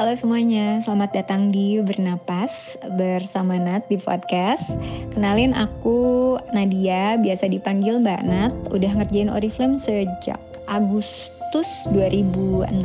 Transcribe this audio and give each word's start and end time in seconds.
Halo 0.00 0.16
semuanya, 0.16 0.80
selamat 0.80 1.12
datang 1.12 1.52
di 1.52 1.76
Bernapas 1.76 2.72
bersama 2.96 3.60
Nat 3.60 3.84
di 3.92 4.00
podcast. 4.00 4.64
Kenalin 5.12 5.52
aku 5.52 6.40
Nadia, 6.56 7.20
biasa 7.20 7.52
dipanggil 7.52 8.00
Mbak 8.00 8.22
Nat, 8.24 8.52
udah 8.72 8.96
ngerjain 8.96 9.28
Oriflame 9.28 9.76
sejak 9.76 10.40
Agustus 10.72 11.68
2006. 11.92 12.80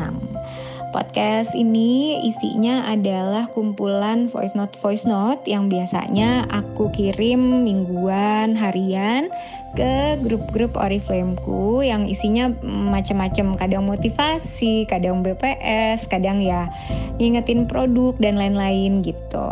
Podcast 0.96 1.52
ini 1.60 2.24
isinya 2.24 2.88
adalah 2.88 3.52
kumpulan 3.52 4.32
voice 4.32 4.56
note 4.56 4.80
voice 4.80 5.04
note 5.04 5.44
yang 5.44 5.68
biasanya 5.68 6.48
aku 6.48 6.88
kirim 6.96 7.68
mingguan, 7.68 8.56
harian 8.56 9.28
ke 9.76 10.16
grup-grup 10.24 10.80
Oriflameku 10.80 11.84
yang 11.84 12.08
isinya 12.08 12.48
macam-macam, 12.64 13.60
kadang 13.60 13.84
motivasi, 13.84 14.88
kadang 14.88 15.20
BPS, 15.20 16.08
kadang 16.08 16.40
ya 16.40 16.72
ngingetin 17.20 17.68
produk 17.68 18.16
dan 18.16 18.40
lain-lain 18.40 19.04
gitu. 19.04 19.52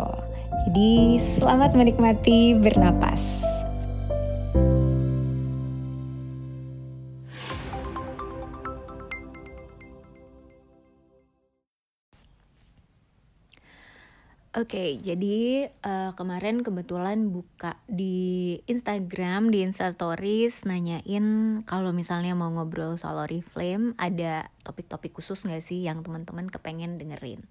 Jadi 0.64 1.20
selamat 1.20 1.76
menikmati 1.76 2.56
bernapas. 2.56 3.43
Oke, 14.54 14.70
okay, 14.70 14.90
jadi 15.02 15.66
uh, 15.82 16.14
kemarin 16.14 16.62
kebetulan 16.62 17.26
buka 17.34 17.74
di 17.90 18.54
Instagram, 18.70 19.50
di 19.50 19.66
Instastories 19.66 20.62
nanyain 20.62 21.58
kalau 21.66 21.90
misalnya 21.90 22.38
mau 22.38 22.54
ngobrol 22.54 22.94
soal 22.94 23.26
Oriflame 23.26 23.98
ada 23.98 24.46
topik-topik 24.62 25.10
khusus 25.10 25.42
gak 25.42 25.58
sih 25.58 25.82
yang 25.82 26.06
teman-teman 26.06 26.46
kepengen 26.46 27.02
dengerin. 27.02 27.42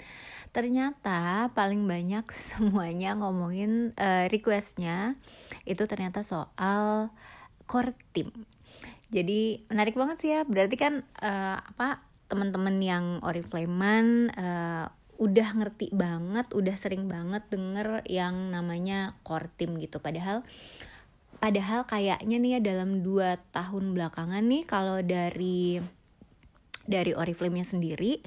Ternyata 0.55 1.51
paling 1.51 1.83
banyak 1.83 2.23
semuanya 2.55 3.19
ngomongin 3.19 3.91
uh, 3.99 4.31
requestnya 4.31 5.19
itu 5.67 5.83
ternyata 5.83 6.23
soal 6.23 7.11
core 7.67 7.99
team. 8.15 8.31
Jadi 9.11 9.67
menarik 9.67 9.99
banget 9.99 10.23
sih 10.23 10.31
ya, 10.39 10.47
berarti 10.47 10.79
kan 10.79 11.03
uh, 11.19 11.59
apa 11.59 11.99
teman-teman 12.31 12.79
yang 12.79 13.19
Oriflamean 13.27 14.31
uh, 14.39 14.87
udah 15.21 15.49
ngerti 15.57 15.93
banget, 15.93 16.49
udah 16.53 16.75
sering 16.77 17.05
banget 17.05 17.45
denger 17.51 18.01
yang 18.09 18.49
namanya 18.49 19.17
core 19.21 19.49
team 19.55 19.77
gitu. 19.77 20.01
Padahal 20.01 20.41
padahal 21.43 21.83
kayaknya 21.83 22.39
nih 22.39 22.51
ya 22.55 22.59
dalam 22.63 23.03
dua 23.03 23.35
tahun 23.51 23.91
belakangan 23.91 24.47
nih 24.47 24.63
kalau 24.63 25.03
dari 25.03 25.83
dari 26.87 27.11
Oriflame-nya 27.11 27.67
sendiri 27.67 28.23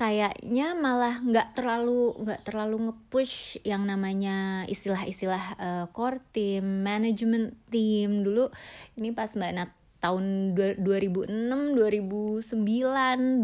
kayaknya 0.00 0.72
malah 0.72 1.20
nggak 1.20 1.52
terlalu 1.52 2.16
nggak 2.24 2.40
terlalu 2.48 2.88
ngepush 2.88 3.60
yang 3.68 3.84
namanya 3.84 4.64
istilah-istilah 4.64 5.44
uh, 5.60 5.86
core 5.92 6.24
team, 6.32 6.80
management 6.80 7.52
team 7.68 8.24
dulu 8.24 8.48
ini 8.96 9.12
pas 9.12 9.28
Mbak 9.36 9.52
Nat 9.52 9.70
tahun 10.00 10.56
2006, 10.56 11.28
2009, 11.28 12.40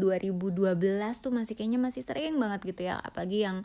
2012 0.00 1.22
tuh 1.22 1.32
masih 1.32 1.52
kayaknya 1.52 1.80
masih 1.80 2.00
sering 2.00 2.40
banget 2.40 2.64
gitu 2.64 2.88
ya 2.88 2.96
apalagi 2.96 3.44
yang 3.44 3.60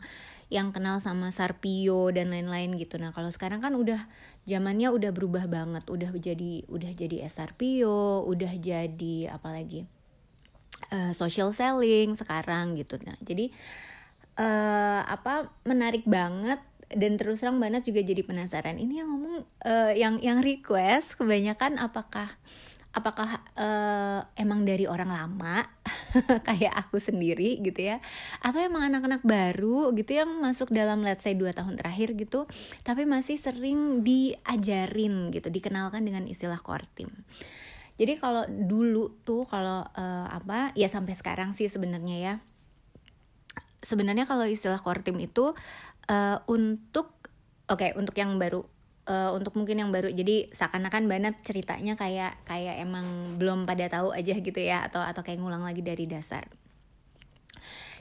yang 0.52 0.68
kenal 0.68 1.00
sama 1.00 1.32
Sarpio 1.32 2.12
dan 2.12 2.28
lain-lain 2.28 2.76
gitu. 2.76 3.00
Nah, 3.00 3.16
kalau 3.16 3.32
sekarang 3.32 3.64
kan 3.64 3.72
udah 3.72 4.04
zamannya 4.44 4.92
udah 4.92 5.08
berubah 5.16 5.48
banget, 5.48 5.88
udah 5.88 6.12
jadi 6.12 6.68
udah 6.68 6.92
jadi 6.92 7.24
Sarpio, 7.32 8.28
udah 8.28 8.52
jadi 8.60 9.32
apalagi 9.32 9.88
uh, 10.92 11.16
social 11.16 11.56
selling 11.56 12.12
sekarang 12.20 12.76
gitu. 12.76 13.00
Nah, 13.00 13.16
jadi 13.24 13.48
uh, 14.36 15.00
apa 15.08 15.48
menarik 15.64 16.04
banget 16.04 16.60
dan 16.92 17.16
terus 17.16 17.40
terang 17.40 17.56
banget 17.56 17.88
juga 17.88 18.04
jadi 18.04 18.20
penasaran 18.20 18.76
ini 18.76 19.00
yang 19.00 19.08
ngomong 19.08 19.48
uh, 19.64 19.92
yang 19.96 20.20
yang 20.20 20.44
request 20.44 21.16
kebanyakan 21.16 21.80
apakah 21.80 22.36
apakah 22.92 23.40
uh, 23.56 24.20
emang 24.36 24.68
dari 24.68 24.84
orang 24.84 25.08
lama 25.08 25.64
kayak 26.48 26.72
aku 26.76 27.00
sendiri 27.00 27.56
gitu 27.64 27.88
ya 27.88 28.04
atau 28.44 28.60
emang 28.60 28.84
anak-anak 28.92 29.24
baru 29.24 29.96
gitu 29.96 30.20
yang 30.20 30.28
masuk 30.44 30.68
dalam 30.68 31.00
let's 31.00 31.24
say 31.24 31.32
2 31.32 31.56
tahun 31.56 31.80
terakhir 31.80 32.12
gitu 32.20 32.44
tapi 32.84 33.08
masih 33.08 33.40
sering 33.40 34.04
diajarin 34.04 35.32
gitu 35.32 35.48
dikenalkan 35.48 36.04
dengan 36.04 36.28
istilah 36.28 36.60
core 36.60 36.88
team. 36.92 37.08
Jadi 37.96 38.16
kalau 38.16 38.48
dulu 38.48 39.20
tuh 39.24 39.44
kalau 39.48 39.84
uh, 39.84 40.26
apa 40.28 40.72
ya 40.76 40.88
sampai 40.88 41.12
sekarang 41.12 41.52
sih 41.52 41.68
sebenarnya 41.68 42.16
ya 42.20 42.34
sebenarnya 43.82 44.24
kalau 44.24 44.46
istilah 44.48 44.80
core 44.80 45.04
team 45.04 45.20
itu 45.20 45.52
uh, 46.08 46.38
untuk 46.48 47.12
oke 47.68 47.78
okay, 47.78 47.90
untuk 47.98 48.16
yang 48.16 48.38
baru 48.40 48.64
uh, 49.06 49.30
untuk 49.34 49.54
mungkin 49.58 49.82
yang 49.82 49.90
baru. 49.90 50.10
Jadi 50.12 50.50
seakan-akan 50.52 51.08
banget 51.10 51.34
ceritanya 51.42 51.94
kayak 51.98 52.38
kayak 52.46 52.82
emang 52.82 53.36
belum 53.38 53.64
pada 53.64 53.88
tahu 53.90 54.14
aja 54.14 54.34
gitu 54.36 54.60
ya 54.60 54.86
atau 54.86 55.02
atau 55.02 55.22
kayak 55.24 55.40
ngulang 55.42 55.64
lagi 55.64 55.82
dari 55.82 56.06
dasar. 56.06 56.46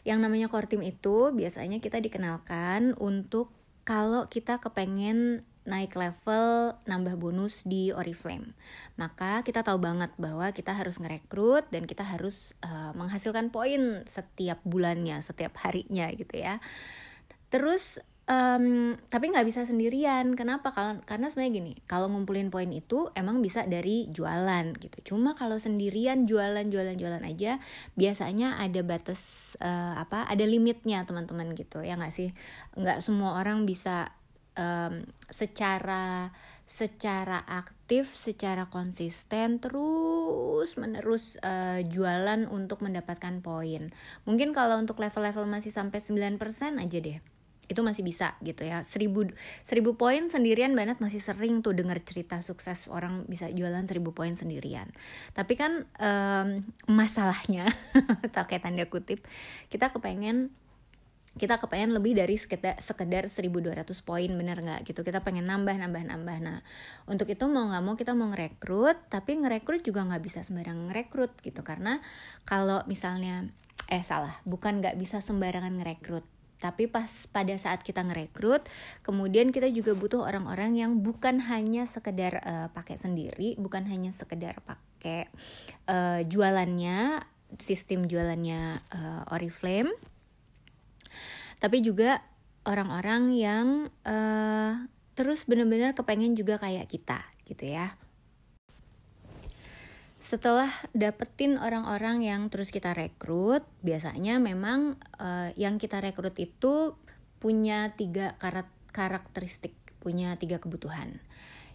Yang 0.02 0.20
namanya 0.26 0.48
core 0.50 0.66
team 0.66 0.82
itu 0.82 1.30
biasanya 1.34 1.78
kita 1.78 2.02
dikenalkan 2.02 2.98
untuk 2.98 3.54
kalau 3.86 4.26
kita 4.30 4.58
kepengen 4.58 5.46
naik 5.62 5.94
level 5.94 6.74
nambah 6.90 7.22
bonus 7.22 7.62
di 7.70 7.94
Oriflame. 7.94 8.58
Maka 8.98 9.46
kita 9.46 9.62
tahu 9.62 9.78
banget 9.78 10.10
bahwa 10.18 10.50
kita 10.50 10.74
harus 10.74 10.98
ngerekrut 10.98 11.70
dan 11.70 11.86
kita 11.86 12.02
harus 12.02 12.58
uh, 12.66 12.98
menghasilkan 12.98 13.54
poin 13.54 14.02
setiap 14.10 14.58
bulannya 14.66 15.22
setiap 15.22 15.54
harinya 15.62 16.10
gitu 16.18 16.42
ya. 16.42 16.58
Terus 17.54 18.02
um, 18.31 18.96
tapi 19.12 19.30
nggak 19.30 19.44
bisa 19.44 19.68
sendirian. 19.68 20.34
Kenapa? 20.40 20.72
Karena 21.03 21.28
sebenarnya 21.28 21.53
gini 21.59 21.74
kalau 21.86 22.08
ngumpulin 22.08 22.47
poin 22.47 22.72
itu 22.72 23.12
emang 23.14 23.44
bisa 23.44 23.68
dari 23.68 24.08
jualan 24.08 24.72
gitu. 24.80 25.14
Cuma 25.14 25.36
kalau 25.36 25.59
sendirian 25.59 26.24
jualan 26.24 26.64
jualan 26.72 26.96
jualan 26.96 27.24
aja 27.28 27.59
biasanya 28.00 28.64
ada 28.64 28.80
batas 28.81 29.53
uh, 29.59 30.00
apa 30.00 30.25
ada 30.31 30.47
limitnya 30.47 31.03
teman-teman 31.03 31.52
gitu 31.59 31.84
ya 31.84 32.00
nggak 32.00 32.16
sih? 32.16 32.31
Nggak 32.80 33.03
semua 33.03 33.36
orang 33.36 33.68
bisa 33.68 34.16
um, 34.56 35.03
secara 35.28 36.31
secara 36.72 37.44
aktif, 37.52 38.16
secara 38.16 38.72
konsisten 38.72 39.59
terus 39.59 40.80
menerus 40.80 41.36
uh, 41.44 41.84
jualan 41.84 42.47
untuk 42.47 42.80
mendapatkan 42.80 43.44
poin. 43.44 43.91
Mungkin 44.24 44.56
kalau 44.56 44.80
untuk 44.80 44.96
level-level 45.03 45.52
masih 45.52 45.75
sampai 45.75 46.00
9% 46.00 46.40
aja 46.80 47.00
deh 47.03 47.20
itu 47.72 47.80
masih 47.80 48.04
bisa 48.04 48.36
gitu 48.44 48.68
ya. 48.68 48.84
Seribu 48.84 49.32
seribu 49.64 49.96
poin 49.96 50.28
sendirian 50.28 50.76
banget 50.76 51.00
masih 51.00 51.24
sering 51.24 51.64
tuh 51.64 51.72
denger 51.72 52.04
cerita 52.04 52.44
sukses 52.44 52.92
orang 52.92 53.24
bisa 53.32 53.48
jualan 53.48 53.88
seribu 53.88 54.12
poin 54.12 54.36
sendirian. 54.36 54.92
Tapi 55.32 55.56
kan 55.56 55.88
um, 55.96 56.68
masalahnya 56.92 57.72
tak 58.36 58.52
kayak 58.52 58.68
tanda 58.68 58.84
kutip 58.92 59.24
kita 59.72 59.96
kepengen 59.96 60.52
kita 61.40 61.64
kepengen 61.64 61.96
lebih 61.96 62.12
dari 62.12 62.36
sekedar 62.36 62.76
sekedar 62.84 63.32
1200 63.32 63.88
poin 64.03 64.28
bener 64.28 64.59
nggak? 64.59 64.84
Gitu 64.84 65.00
kita 65.08 65.24
pengen 65.24 65.48
nambah 65.48 65.80
nambah 65.80 66.03
nambah. 66.12 66.38
Nah 66.44 66.59
untuk 67.08 67.32
itu 67.32 67.48
mau 67.48 67.72
nggak 67.72 67.84
mau 67.88 67.96
kita 67.96 68.12
mau 68.12 68.28
ngerekrut 68.36 69.08
tapi 69.08 69.40
ngerekrut 69.40 69.80
juga 69.80 70.03
nggak 70.03 70.20
bisa 70.20 70.44
sembarang 70.44 70.92
ngerekrut 70.92 71.40
gitu. 71.40 71.64
Karena 71.64 72.03
kalau 72.44 72.84
misalnya 72.92 73.48
eh 73.88 74.03
salah 74.03 74.44
bukan 74.44 74.84
nggak 74.84 75.00
bisa 75.00 75.24
sembarangan 75.24 75.80
ngerekrut 75.80 76.41
tapi 76.62 76.86
pas 76.86 77.10
pada 77.34 77.58
saat 77.58 77.82
kita 77.82 78.06
ngerekrut, 78.06 78.70
kemudian 79.02 79.50
kita 79.50 79.66
juga 79.74 79.98
butuh 79.98 80.22
orang-orang 80.22 80.78
yang 80.78 81.02
bukan 81.02 81.42
hanya 81.50 81.90
sekedar 81.90 82.38
uh, 82.46 82.70
pakai 82.70 83.02
sendiri, 83.02 83.58
bukan 83.58 83.90
hanya 83.90 84.14
sekedar 84.14 84.62
pakai 84.62 85.26
uh, 85.90 86.22
jualannya, 86.22 87.18
sistem 87.58 88.06
jualannya 88.06 88.78
uh, 88.94 89.34
Oriflame, 89.34 89.90
tapi 91.58 91.82
juga 91.82 92.22
orang-orang 92.70 93.34
yang 93.34 93.68
uh, 94.06 94.85
terus 95.18 95.50
benar-benar 95.50 95.97
kepengen 95.97 96.38
juga 96.38 96.62
kayak 96.62 96.85
kita, 96.94 97.20
gitu 97.50 97.74
ya 97.74 97.97
setelah 100.32 100.72
dapetin 100.96 101.60
orang-orang 101.60 102.24
yang 102.24 102.48
terus 102.48 102.72
kita 102.72 102.96
rekrut, 102.96 103.68
biasanya 103.84 104.40
memang 104.40 104.96
uh, 105.20 105.52
yang 105.60 105.76
kita 105.76 106.00
rekrut 106.00 106.40
itu 106.40 106.96
punya 107.44 107.92
tiga 108.00 108.40
karakteristik, 108.96 109.76
punya 110.00 110.40
tiga 110.40 110.64
kebutuhan. 110.64 111.20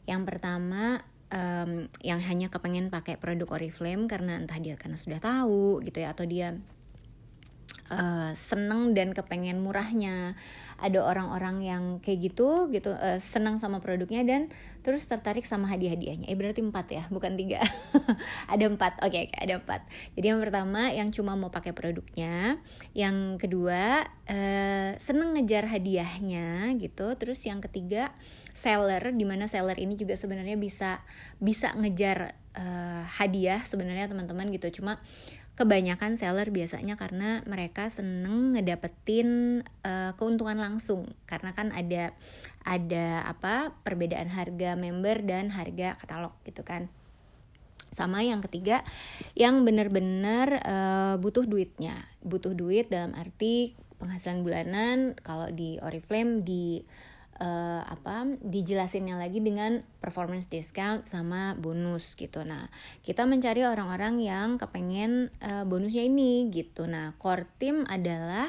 Yang 0.08 0.23
pertama 0.25 1.05
um, 1.29 1.93
yang 2.00 2.25
hanya 2.25 2.49
kepengen 2.49 2.88
pakai 2.88 3.20
produk 3.20 3.61
Oriflame 3.61 4.08
karena 4.08 4.41
entah 4.41 4.56
dia 4.56 4.81
karena 4.81 4.97
sudah 4.97 5.20
tahu 5.20 5.85
gitu 5.85 6.00
ya 6.00 6.17
atau 6.17 6.25
dia 6.25 6.56
uh, 7.90 8.32
seneng 8.34 8.92
dan 8.94 9.12
kepengen 9.12 9.62
murahnya. 9.62 10.34
Ada 10.76 11.00
orang-orang 11.00 11.64
yang 11.64 11.84
kayak 12.04 12.32
gitu 12.32 12.68
gitu 12.68 12.92
uh, 12.92 13.16
senang 13.16 13.56
sama 13.56 13.80
produknya 13.80 14.20
dan 14.28 14.52
terus 14.84 15.08
tertarik 15.08 15.48
sama 15.48 15.66
hadiah-hadiahnya. 15.72 16.28
Eh 16.28 16.36
berarti 16.36 16.60
empat 16.60 16.86
ya 16.92 17.04
bukan 17.08 17.34
tiga. 17.34 17.64
Ada 18.52 18.68
empat 18.68 19.02
oke 19.02 19.32
ada 19.34 19.58
empat. 19.58 19.82
Jadi 20.14 20.26
yang 20.30 20.38
pertama 20.38 20.92
yang 20.92 21.08
cuma 21.10 21.34
mau 21.34 21.48
pakai 21.48 21.72
produknya. 21.72 22.60
Yang 22.92 23.40
kedua 23.40 24.04
uh, 24.28 24.90
seneng 25.00 25.34
ngejar 25.34 25.66
hadiahnya 25.66 26.76
gitu. 26.78 27.16
Terus 27.16 27.40
yang 27.48 27.64
ketiga 27.64 28.12
seller 28.56 29.12
di 29.12 29.24
mana 29.28 29.48
seller 29.48 29.76
ini 29.76 30.00
juga 30.00 30.16
sebenarnya 30.16 30.56
bisa 30.56 31.04
bisa 31.36 31.76
ngejar 31.76 32.32
uh, 32.56 33.04
hadiah 33.20 33.60
sebenarnya 33.62 34.08
teman-teman 34.08 34.48
gitu. 34.54 34.80
Cuma 34.80 34.98
kebanyakan 35.56 36.20
seller 36.20 36.53
biasanya 36.53 37.00
karena 37.00 37.41
mereka 37.49 37.88
seneng 37.88 38.53
ngedapetin 38.53 39.61
uh, 39.82 40.12
keuntungan 40.20 40.61
langsung. 40.61 41.17
Karena 41.25 41.56
kan 41.56 41.73
ada 41.73 42.12
ada 42.62 43.25
apa 43.25 43.73
perbedaan 43.81 44.29
harga 44.29 44.76
member 44.76 45.25
dan 45.25 45.49
harga 45.49 45.97
katalog 45.97 46.37
gitu 46.44 46.61
kan. 46.61 46.93
Sama 47.88 48.20
yang 48.20 48.44
ketiga 48.44 48.85
yang 49.32 49.64
benar-benar 49.64 50.61
uh, 50.61 51.14
butuh 51.17 51.49
duitnya. 51.49 52.05
Butuh 52.20 52.53
duit 52.53 52.93
dalam 52.93 53.17
arti 53.17 53.73
penghasilan 53.97 54.44
bulanan 54.44 55.17
kalau 55.25 55.49
di 55.49 55.81
Oriflame 55.81 56.44
di 56.44 56.85
uh, 57.40 57.82
apa 57.84 58.36
dijelasinnya 58.40 59.16
lagi 59.16 59.44
dengan 59.44 59.84
performance 60.00 60.48
discount 60.48 61.04
sama 61.04 61.56
bonus 61.56 62.16
gitu. 62.16 62.42
Nah, 62.42 62.68
kita 63.04 63.28
mencari 63.28 63.64
orang-orang 63.64 64.20
yang 64.20 64.48
kepengen 64.56 65.28
uh, 65.44 65.64
bonusnya 65.68 66.04
ini 66.04 66.48
gitu. 66.52 66.88
Nah, 66.88 67.16
core 67.20 67.48
team 67.60 67.84
adalah 67.88 68.48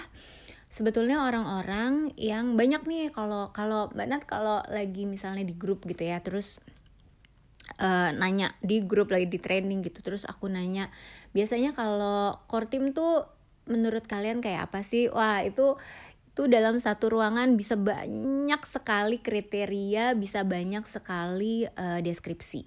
sebetulnya 0.67 1.23
orang-orang 1.23 2.11
yang 2.19 2.59
banyak 2.59 2.83
nih 2.85 3.09
kalau 3.09 3.49
kalau 3.55 3.89
banget 3.95 4.27
kalau 4.27 4.61
lagi 4.67 5.07
misalnya 5.07 5.47
di 5.47 5.55
grup 5.55 5.87
gitu 5.87 6.03
ya, 6.03 6.19
terus 6.19 6.59
uh, 7.79 8.11
nanya 8.15 8.55
di 8.63 8.83
grup 8.83 9.11
lagi 9.11 9.27
di 9.27 9.39
training 9.39 9.83
gitu, 9.83 10.03
terus 10.03 10.27
aku 10.27 10.47
nanya, 10.51 10.91
biasanya 11.31 11.75
kalau 11.75 12.39
core 12.47 12.67
team 12.67 12.91
tuh 12.91 13.27
menurut 13.67 14.07
kalian 14.07 14.39
kayak 14.39 14.71
apa 14.71 14.79
sih? 14.79 15.11
Wah, 15.11 15.43
itu 15.43 15.75
itu 16.37 16.45
dalam 16.45 16.77
satu 16.77 17.17
ruangan 17.17 17.57
bisa 17.57 17.73
banyak 17.73 18.61
sekali 18.69 19.17
kriteria, 19.17 20.13
bisa 20.13 20.45
banyak 20.45 20.85
sekali 20.85 21.65
uh, 21.65 21.97
deskripsi. 21.97 22.61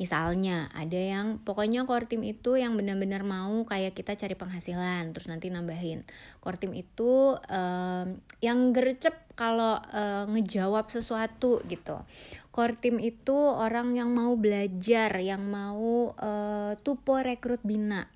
Misalnya 0.00 0.72
ada 0.72 0.96
yang 0.96 1.36
pokoknya 1.44 1.84
core 1.84 2.08
team 2.08 2.24
itu 2.24 2.56
yang 2.56 2.72
benar-benar 2.72 3.20
mau 3.20 3.68
kayak 3.68 3.92
kita 3.92 4.16
cari 4.16 4.32
penghasilan 4.32 5.12
terus 5.12 5.28
nanti 5.28 5.52
nambahin. 5.52 6.08
Core 6.40 6.56
team 6.56 6.72
itu 6.72 7.36
um, 7.36 8.16
yang 8.40 8.72
gercep 8.72 9.12
kalau 9.36 9.76
uh, 9.76 10.24
ngejawab 10.32 10.88
sesuatu 10.88 11.60
gitu. 11.68 12.00
Core 12.48 12.80
team 12.80 12.96
itu 12.96 13.36
orang 13.36 13.92
yang 13.92 14.08
mau 14.08 14.32
belajar, 14.40 15.12
yang 15.20 15.44
mau 15.52 16.16
uh, 16.16 16.72
tupo 16.80 17.20
rekrut 17.20 17.60
bina 17.60 18.08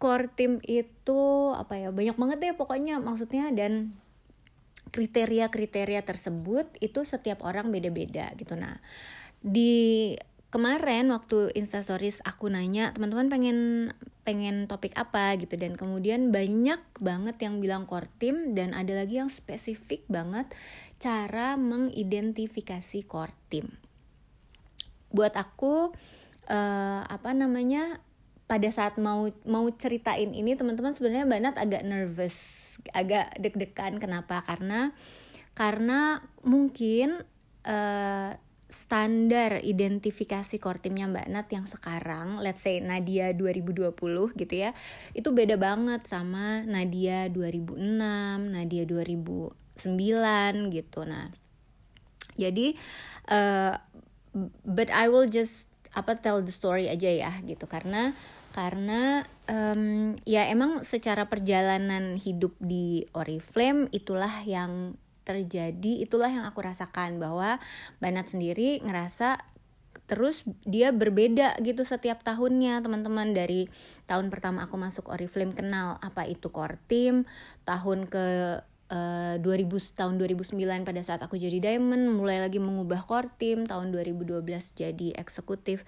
core 0.00 0.32
team 0.32 0.64
itu 0.64 1.52
apa 1.52 1.76
ya 1.76 1.88
banyak 1.92 2.16
banget 2.16 2.38
deh 2.40 2.54
pokoknya 2.56 2.98
maksudnya 3.04 3.52
dan 3.52 3.92
kriteria-kriteria 4.90 6.02
tersebut 6.02 6.66
itu 6.80 7.04
setiap 7.04 7.44
orang 7.44 7.68
beda-beda 7.68 8.32
gitu. 8.34 8.56
Nah 8.56 8.80
di 9.44 10.16
kemarin 10.50 11.12
waktu 11.14 11.54
instastories 11.54 12.18
aku 12.26 12.50
nanya 12.50 12.90
teman-teman 12.90 13.30
pengen 13.30 13.58
pengen 14.26 14.66
topik 14.66 14.96
apa? 14.98 15.36
gitu. 15.38 15.54
Dan 15.60 15.78
kemudian 15.78 16.34
banyak 16.34 16.80
banget 16.98 17.36
yang 17.44 17.62
bilang 17.62 17.86
core 17.86 18.10
team 18.18 18.56
dan 18.56 18.72
ada 18.72 18.96
lagi 18.96 19.22
yang 19.22 19.30
spesifik 19.30 20.02
banget 20.10 20.50
cara 20.96 21.54
mengidentifikasi 21.60 23.06
core 23.06 23.36
team. 23.52 23.68
Buat 25.12 25.38
aku 25.38 25.94
uh, 26.50 27.02
apa 27.06 27.30
namanya 27.32 28.02
pada 28.50 28.66
saat 28.74 28.98
mau 28.98 29.30
mau 29.46 29.70
ceritain 29.70 30.34
ini 30.34 30.58
teman-teman 30.58 30.90
sebenarnya 30.90 31.30
banget 31.30 31.54
agak 31.54 31.86
nervous 31.86 32.66
agak 32.90 33.30
deg-degan. 33.38 34.02
Kenapa? 34.02 34.42
Karena 34.42 34.90
karena 35.54 36.18
mungkin 36.42 37.22
uh, 37.62 38.34
standar 38.70 39.62
identifikasi 39.62 40.58
core 40.62 40.82
timnya 40.82 41.10
Mbak 41.10 41.26
Nat 41.30 41.46
yang 41.50 41.66
sekarang 41.66 42.38
let's 42.38 42.62
say 42.62 42.78
Nadia 42.78 43.34
2020 43.34 43.90
gitu 44.38 44.54
ya 44.54 44.70
itu 45.10 45.26
beda 45.34 45.58
banget 45.58 46.06
sama 46.06 46.62
Nadia 46.62 47.26
2006 47.30 47.74
Nadia 48.50 48.82
2009 48.86 50.74
gitu. 50.74 51.00
Nah 51.06 51.34
jadi 52.38 52.78
uh, 53.30 53.74
but 54.62 54.88
I 54.94 55.10
will 55.10 55.26
just 55.26 55.66
apa 55.90 56.14
tell 56.14 56.38
the 56.38 56.54
story 56.54 56.86
aja 56.86 57.10
ya 57.10 57.32
gitu. 57.42 57.66
Karena 57.66 58.14
karena 58.50 59.24
um, 59.46 60.14
ya 60.26 60.46
emang 60.50 60.82
secara 60.82 61.30
perjalanan 61.30 62.18
hidup 62.18 62.54
di 62.58 63.06
Oriflame 63.14 63.86
itulah 63.94 64.42
yang 64.42 64.98
terjadi 65.22 66.02
itulah 66.02 66.26
yang 66.26 66.42
aku 66.42 66.64
rasakan 66.64 67.22
bahwa 67.22 67.62
Banat 68.02 68.32
sendiri 68.32 68.82
ngerasa 68.82 69.38
terus 70.10 70.42
dia 70.66 70.90
berbeda 70.90 71.54
gitu 71.62 71.86
setiap 71.86 72.26
tahunnya. 72.26 72.82
Teman-teman 72.82 73.30
dari 73.30 73.70
tahun 74.10 74.26
pertama 74.26 74.66
aku 74.66 74.74
masuk 74.74 75.06
Oriflame 75.06 75.54
kenal 75.54 76.02
apa 76.02 76.26
itu 76.26 76.50
core 76.50 76.82
team 76.90 77.30
tahun 77.62 78.10
ke 78.10 78.58
uh, 78.90 79.34
2000 79.38 79.70
tahun 79.94 80.18
2009 80.18 80.58
pada 80.82 81.00
saat 81.06 81.22
aku 81.22 81.38
jadi 81.38 81.62
diamond 81.62 82.10
mulai 82.10 82.42
lagi 82.42 82.58
mengubah 82.58 83.06
core 83.06 83.30
team 83.38 83.64
tahun 83.70 83.94
2012 83.94 84.42
jadi 84.74 85.08
eksekutif 85.14 85.86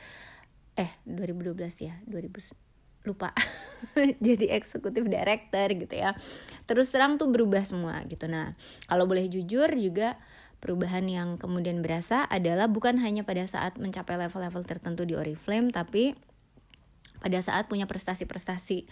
eh 0.78 0.90
2012 1.04 1.58
ya 1.86 1.94
2000 2.08 2.72
lupa. 3.02 3.34
Jadi 4.26 4.46
eksekutif 4.54 5.02
director 5.10 5.66
gitu 5.74 5.94
ya. 5.94 6.14
Terus 6.70 6.94
terang 6.94 7.18
tuh 7.18 7.28
berubah 7.30 7.66
semua 7.66 7.98
gitu. 8.06 8.30
Nah 8.30 8.54
kalau 8.86 9.10
boleh 9.10 9.26
jujur 9.26 9.68
juga 9.74 10.14
perubahan 10.62 11.02
yang 11.10 11.42
kemudian 11.42 11.82
berasa 11.82 12.22
adalah 12.30 12.70
bukan 12.70 13.02
hanya 13.02 13.26
pada 13.26 13.42
saat 13.50 13.82
mencapai 13.82 14.14
level-level 14.14 14.62
tertentu 14.62 15.02
di 15.02 15.18
Oriflame 15.18 15.74
tapi 15.74 16.14
pada 17.18 17.38
saat 17.42 17.66
punya 17.66 17.90
prestasi-prestasi 17.90 18.86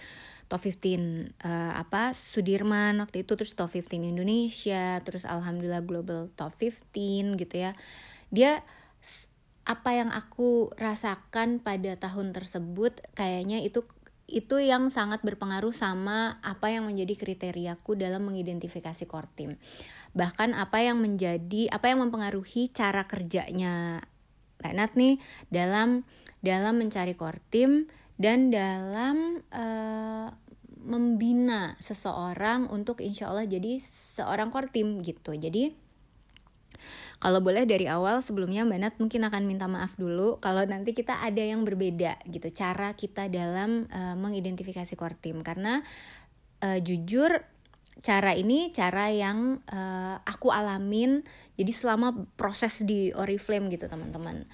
top 0.50 0.59
15 0.67 0.67
uh, 0.67 0.99
eh, 1.47 1.73
apa 1.79 2.11
Sudirman 2.11 2.99
waktu 2.99 3.23
itu 3.23 3.38
terus 3.38 3.55
top 3.55 3.71
15 3.71 4.03
Indonesia 4.03 4.99
terus 5.06 5.23
alhamdulillah 5.23 5.87
global 5.87 6.27
top 6.35 6.59
15 6.59 7.38
gitu 7.38 7.55
ya. 7.55 7.79
Dia 8.35 8.67
apa 9.70 9.94
yang 9.94 10.11
aku 10.11 10.75
rasakan 10.75 11.62
pada 11.62 11.94
tahun 11.94 12.34
tersebut 12.34 12.98
kayaknya 13.15 13.62
itu 13.62 13.86
itu 14.27 14.62
yang 14.62 14.91
sangat 14.91 15.22
berpengaruh 15.22 15.74
sama 15.74 16.43
apa 16.43 16.70
yang 16.70 16.86
menjadi 16.91 17.19
kriteriaku 17.19 17.98
dalam 17.98 18.27
mengidentifikasi 18.31 19.06
core 19.06 19.31
team. 19.34 19.50
Bahkan 20.15 20.58
apa 20.58 20.82
yang 20.82 20.98
menjadi 20.98 21.70
apa 21.70 21.91
yang 21.91 22.03
mempengaruhi 22.03 22.70
cara 22.70 23.06
kerjanya 23.06 24.03
Mbak 24.62 24.74
Nat 24.74 24.93
nih 24.98 25.15
dalam 25.50 26.03
dalam 26.43 26.74
mencari 26.79 27.15
core 27.15 27.43
team 27.50 27.91
dan 28.19 28.50
dalam 28.50 29.43
uh, 29.55 30.31
membina 30.81 31.77
seseorang 31.79 32.67
untuk 32.72 33.05
insya 33.05 33.29
Allah 33.29 33.46
jadi 33.46 33.79
seorang 34.17 34.48
core 34.50 34.72
team 34.72 35.03
gitu. 35.05 35.36
Jadi 35.36 35.74
kalau 37.20 37.44
boleh 37.44 37.69
dari 37.69 37.84
awal 37.84 38.25
sebelumnya 38.25 38.65
Mbak 38.65 38.81
Nat 38.81 38.94
mungkin 38.96 39.22
akan 39.29 39.43
minta 39.44 39.69
maaf 39.69 39.94
dulu 40.01 40.41
kalau 40.41 40.65
nanti 40.65 40.96
kita 40.96 41.20
ada 41.20 41.41
yang 41.44 41.65
berbeda 41.69 42.17
gitu 42.29 42.49
cara 42.51 42.96
kita 42.96 43.29
dalam 43.29 43.89
uh, 43.93 44.17
mengidentifikasi 44.17 44.96
core 44.96 45.20
team. 45.20 45.44
Karena 45.44 45.84
uh, 46.65 46.79
jujur 46.81 47.44
cara 48.01 48.32
ini 48.32 48.72
cara 48.72 49.13
yang 49.13 49.60
uh, 49.69 50.17
aku 50.25 50.49
alamin 50.49 51.20
jadi 51.60 51.72
selama 51.77 52.17
proses 52.41 52.81
di 52.81 53.13
Oriflame 53.13 53.69
gitu 53.69 53.93
teman-teman 53.93 54.49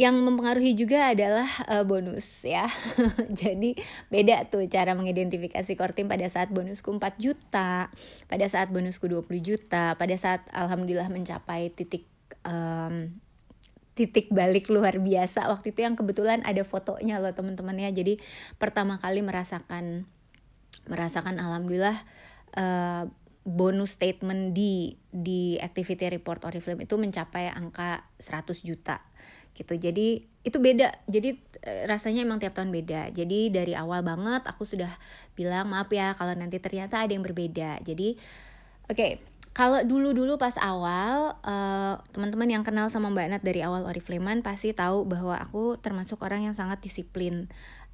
yang 0.00 0.16
mempengaruhi 0.16 0.72
juga 0.72 1.12
adalah 1.12 1.44
uh, 1.68 1.84
bonus 1.84 2.40
ya. 2.40 2.64
Jadi 3.40 3.76
beda 4.08 4.48
tuh 4.48 4.64
cara 4.72 4.96
mengidentifikasi 4.96 5.76
core 5.76 5.92
team 5.92 6.08
pada 6.08 6.24
saat 6.32 6.48
bonusku 6.48 6.88
4 6.88 7.20
juta, 7.20 7.92
pada 8.24 8.46
saat 8.48 8.72
bonusku 8.72 9.12
20 9.12 9.28
juta, 9.44 10.00
pada 10.00 10.16
saat 10.16 10.40
alhamdulillah 10.56 11.12
mencapai 11.12 11.68
titik 11.76 12.08
um, 12.48 13.12
titik 13.92 14.32
balik 14.32 14.72
luar 14.72 14.96
biasa 14.96 15.52
waktu 15.52 15.76
itu 15.76 15.84
yang 15.84 16.00
kebetulan 16.00 16.40
ada 16.48 16.64
fotonya 16.64 17.20
loh 17.20 17.36
teman-teman 17.36 17.76
ya. 17.76 17.92
Jadi 17.92 18.16
pertama 18.56 18.96
kali 18.96 19.20
merasakan 19.20 20.08
merasakan 20.88 21.36
alhamdulillah 21.36 22.00
uh, 22.56 23.04
bonus 23.44 24.00
statement 24.00 24.56
di 24.56 24.96
di 25.12 25.60
activity 25.60 26.08
report 26.08 26.48
Oriflame 26.48 26.88
itu 26.88 26.96
mencapai 26.96 27.52
angka 27.52 28.08
100 28.16 28.64
juta 28.64 29.04
gitu. 29.56 29.74
Jadi 29.76 30.24
itu 30.44 30.58
beda. 30.58 30.92
Jadi 31.06 31.36
eh, 31.64 31.82
rasanya 31.88 32.24
emang 32.24 32.40
tiap 32.40 32.56
tahun 32.56 32.72
beda. 32.72 33.12
Jadi 33.12 33.52
dari 33.52 33.72
awal 33.76 34.02
banget 34.02 34.46
aku 34.48 34.64
sudah 34.64 34.90
bilang 35.36 35.68
maaf 35.68 35.88
ya 35.92 36.16
kalau 36.16 36.32
nanti 36.34 36.58
ternyata 36.58 37.04
ada 37.04 37.12
yang 37.12 37.24
berbeda. 37.24 37.82
Jadi 37.84 38.16
oke, 38.88 38.96
okay, 38.96 39.12
kalau 39.50 39.82
dulu-dulu 39.82 40.38
pas 40.38 40.54
awal 40.62 41.34
uh, 41.42 41.98
teman-teman 42.14 42.48
yang 42.48 42.62
kenal 42.62 42.86
sama 42.86 43.10
Mbak 43.10 43.26
Nat 43.34 43.42
dari 43.42 43.66
awal 43.66 43.82
Oriflame 43.82 44.46
pasti 44.46 44.70
tahu 44.70 45.02
bahwa 45.04 45.34
aku 45.34 45.74
termasuk 45.82 46.22
orang 46.22 46.46
yang 46.46 46.54
sangat 46.54 46.78
disiplin 46.78 47.50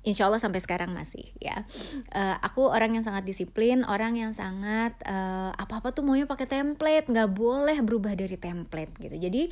insya 0.06 0.30
Allah 0.30 0.38
sampai 0.38 0.62
sekarang 0.62 0.94
masih 0.94 1.34
ya 1.42 1.66
uh, 2.14 2.36
aku 2.38 2.70
orang 2.70 2.94
yang 2.94 3.02
sangat 3.02 3.26
disiplin 3.26 3.82
orang 3.82 4.14
yang 4.14 4.32
sangat 4.38 4.94
uh, 5.02 5.50
eh, 5.50 5.52
apa 5.58 5.82
apa 5.82 5.90
tuh 5.90 6.06
maunya 6.06 6.30
pakai 6.30 6.46
template 6.46 7.10
nggak 7.10 7.34
boleh 7.34 7.82
berubah 7.82 8.14
dari 8.14 8.38
template 8.38 8.94
gitu 9.02 9.18
jadi 9.18 9.50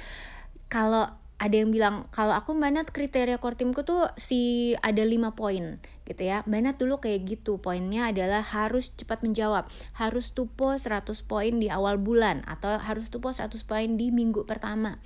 kalau 0.71 1.11
ada 1.35 1.57
yang 1.59 1.75
bilang 1.75 2.07
kalau 2.15 2.31
aku 2.31 2.55
banget 2.55 2.95
kriteria 2.95 3.43
core 3.43 3.59
timku 3.59 3.83
tuh 3.83 4.07
si 4.15 4.73
ada 4.79 5.03
lima 5.03 5.35
poin 5.35 5.83
gitu 6.07 6.23
ya. 6.23 6.47
Banget 6.47 6.79
dulu 6.79 7.03
kayak 7.03 7.27
gitu 7.27 7.59
poinnya 7.59 8.15
adalah 8.15 8.41
harus 8.41 8.95
cepat 8.95 9.27
menjawab 9.27 9.67
harus 9.99 10.31
tupo 10.31 10.79
100 10.79 11.03
poin 11.27 11.53
di 11.59 11.67
awal 11.69 11.99
bulan 11.99 12.47
atau 12.47 12.79
harus 12.79 13.11
tupo 13.11 13.35
100 13.35 13.51
poin 13.67 13.99
di 13.99 14.15
minggu 14.15 14.47
pertama. 14.47 15.03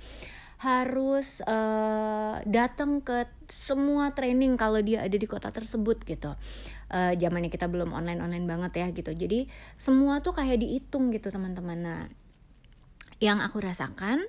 Harus 0.59 1.39
uh, 1.47 2.43
datang 2.45 2.99
ke 3.01 3.25
semua 3.47 4.11
training 4.11 4.59
kalau 4.59 4.83
dia 4.83 5.01
ada 5.01 5.15
di 5.17 5.25
kota 5.25 5.49
tersebut 5.49 6.03
gitu. 6.05 6.35
Uh, 6.89 7.13
zamannya 7.17 7.49
kita 7.49 7.65
belum 7.65 7.89
online 7.89 8.21
online 8.21 8.45
banget 8.45 8.85
ya 8.85 8.87
gitu. 8.93 9.17
Jadi 9.17 9.49
semua 9.81 10.21
tuh 10.21 10.37
kayak 10.37 10.61
dihitung 10.61 11.09
gitu 11.09 11.33
teman-teman. 11.33 11.79
Nah 11.79 12.01
yang 13.19 13.43
aku 13.43 13.59
rasakan 13.59 14.23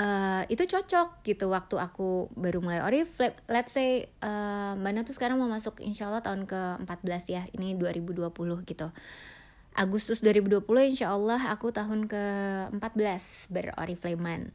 Uh, 0.00 0.48
itu 0.48 0.64
cocok 0.64 1.20
gitu 1.28 1.52
waktu 1.52 1.76
aku 1.76 2.32
baru 2.32 2.64
mulai. 2.64 2.80
Oriflame 2.80 3.36
let's 3.52 3.76
say 3.76 4.08
uh, 4.24 4.72
Mbak 4.80 4.92
Nat 4.96 5.04
tuh 5.04 5.12
sekarang 5.12 5.36
mau 5.36 5.50
masuk 5.52 5.76
insya 5.84 6.08
Allah 6.08 6.24
tahun 6.24 6.48
ke-14 6.48 7.22
ya 7.28 7.42
ini 7.52 7.76
2020 7.76 8.32
gitu. 8.64 8.88
Agustus 9.76 10.24
2020 10.24 10.64
insya 10.88 11.12
Allah 11.12 11.52
aku 11.52 11.70
tahun 11.70 12.08
ke-14 12.10 13.52
beroriflamean 13.52 14.50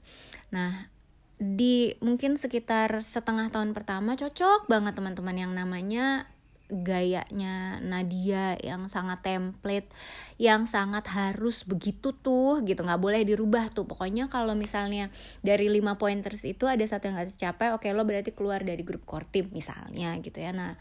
Nah 0.50 0.92
di 1.36 2.00
mungkin 2.00 2.40
sekitar 2.40 3.04
setengah 3.04 3.52
tahun 3.52 3.76
pertama 3.76 4.16
cocok 4.16 4.72
banget 4.72 4.96
teman-teman 4.96 5.36
yang 5.36 5.52
namanya 5.52 6.32
gayanya 6.70 7.78
Nadia 7.86 8.58
yang 8.58 8.90
sangat 8.90 9.22
template 9.22 9.90
yang 10.42 10.66
sangat 10.66 11.06
harus 11.14 11.62
begitu 11.64 12.12
tuh 12.12 12.66
gitu. 12.66 12.82
Nggak 12.82 13.02
boleh 13.02 13.22
dirubah 13.22 13.70
tuh. 13.70 13.86
Pokoknya 13.86 14.28
kalau 14.28 14.58
misalnya 14.58 15.14
dari 15.46 15.70
lima 15.70 16.02
pointers 16.02 16.42
itu 16.44 16.66
ada 16.66 16.82
satu 16.82 17.10
yang 17.10 17.22
nggak 17.22 17.38
tercapai 17.38 17.70
oke 17.74 17.86
lo 17.94 18.04
berarti 18.04 18.34
keluar 18.34 18.66
dari 18.66 18.82
grup 18.82 19.06
core 19.06 19.30
team 19.30 19.54
misalnya 19.54 20.18
gitu 20.20 20.42
ya. 20.42 20.52
Nah 20.52 20.74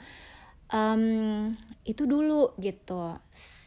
um, 0.72 1.52
itu 1.84 2.08
dulu 2.08 2.56
gitu. 2.56 3.20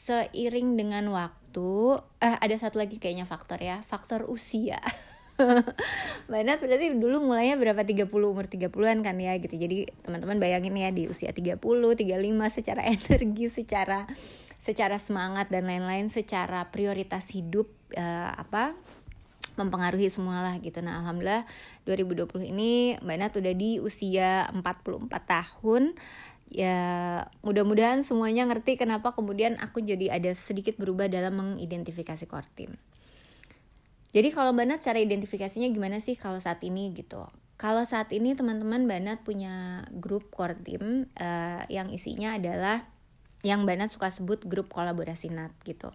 Seiring 0.07 0.79
dengan 0.79 1.05
waktu 1.13 2.01
eh 2.21 2.37
ada 2.37 2.55
satu 2.57 2.77
lagi 2.77 3.01
kayaknya 3.01 3.25
faktor 3.25 3.57
ya 3.57 3.81
faktor 3.81 4.29
usia 4.29 4.77
Mbak 6.29 6.41
Nat 6.43 6.59
berarti 6.59 6.97
dulu 6.97 7.21
mulainya 7.21 7.55
berapa 7.61 7.81
30 7.85 8.09
umur 8.09 8.45
30-an 8.49 8.99
kan 9.05 9.15
ya 9.21 9.37
gitu. 9.37 9.53
Jadi 9.53 9.85
teman-teman 10.01 10.41
bayangin 10.41 10.73
ya 10.73 10.89
di 10.89 11.05
usia 11.05 11.29
30, 11.29 11.61
35 11.61 12.01
secara 12.49 12.81
energi, 12.93 13.45
secara 13.49 14.09
secara 14.57 14.97
semangat 14.97 15.47
dan 15.53 15.69
lain-lain, 15.69 16.09
secara 16.09 16.67
prioritas 16.73 17.29
hidup 17.31 17.69
uh, 17.95 18.33
apa 18.35 18.73
mempengaruhi 19.57 20.09
semua 20.09 20.41
lah 20.45 20.55
gitu. 20.61 20.81
Nah, 20.85 21.01
alhamdulillah 21.01 21.45
2020 21.89 22.53
ini 22.53 22.71
Mbak 23.01 23.17
Nat 23.17 23.33
udah 23.37 23.53
di 23.57 23.81
usia 23.81 24.45
44 24.53 25.09
tahun. 25.09 25.97
Ya, 26.47 26.79
mudah-mudahan 27.43 28.07
semuanya 28.07 28.47
ngerti 28.47 28.79
kenapa 28.79 29.11
kemudian 29.11 29.59
aku 29.59 29.83
jadi 29.83 30.15
ada 30.15 30.31
sedikit 30.31 30.79
berubah 30.79 31.11
dalam 31.11 31.35
mengidentifikasi 31.35 32.23
core. 32.23 32.47
Jadi 34.15 34.31
kalau 34.31 34.55
Mbak 34.55 34.79
cara 34.79 34.99
identifikasinya 35.03 35.67
gimana 35.67 35.99
sih 35.99 36.15
kalau 36.15 36.39
saat 36.39 36.63
ini 36.63 36.95
gitu? 36.95 37.27
Kalau 37.57 37.83
saat 37.83 38.13
ini 38.13 38.37
teman-teman 38.37 38.85
Mbak 38.85 39.25
punya 39.25 39.83
grup 39.91 40.29
core 40.29 40.55
team 40.61 41.09
uh, 41.17 41.65
yang 41.67 41.89
isinya 41.89 42.37
adalah 42.37 42.87
yang 43.41 43.67
Mbak 43.67 43.91
suka 43.91 44.09
sebut 44.13 44.45
grup 44.47 44.71
kolaborasi 44.71 45.33
Nat 45.33 45.51
gitu. 45.67 45.91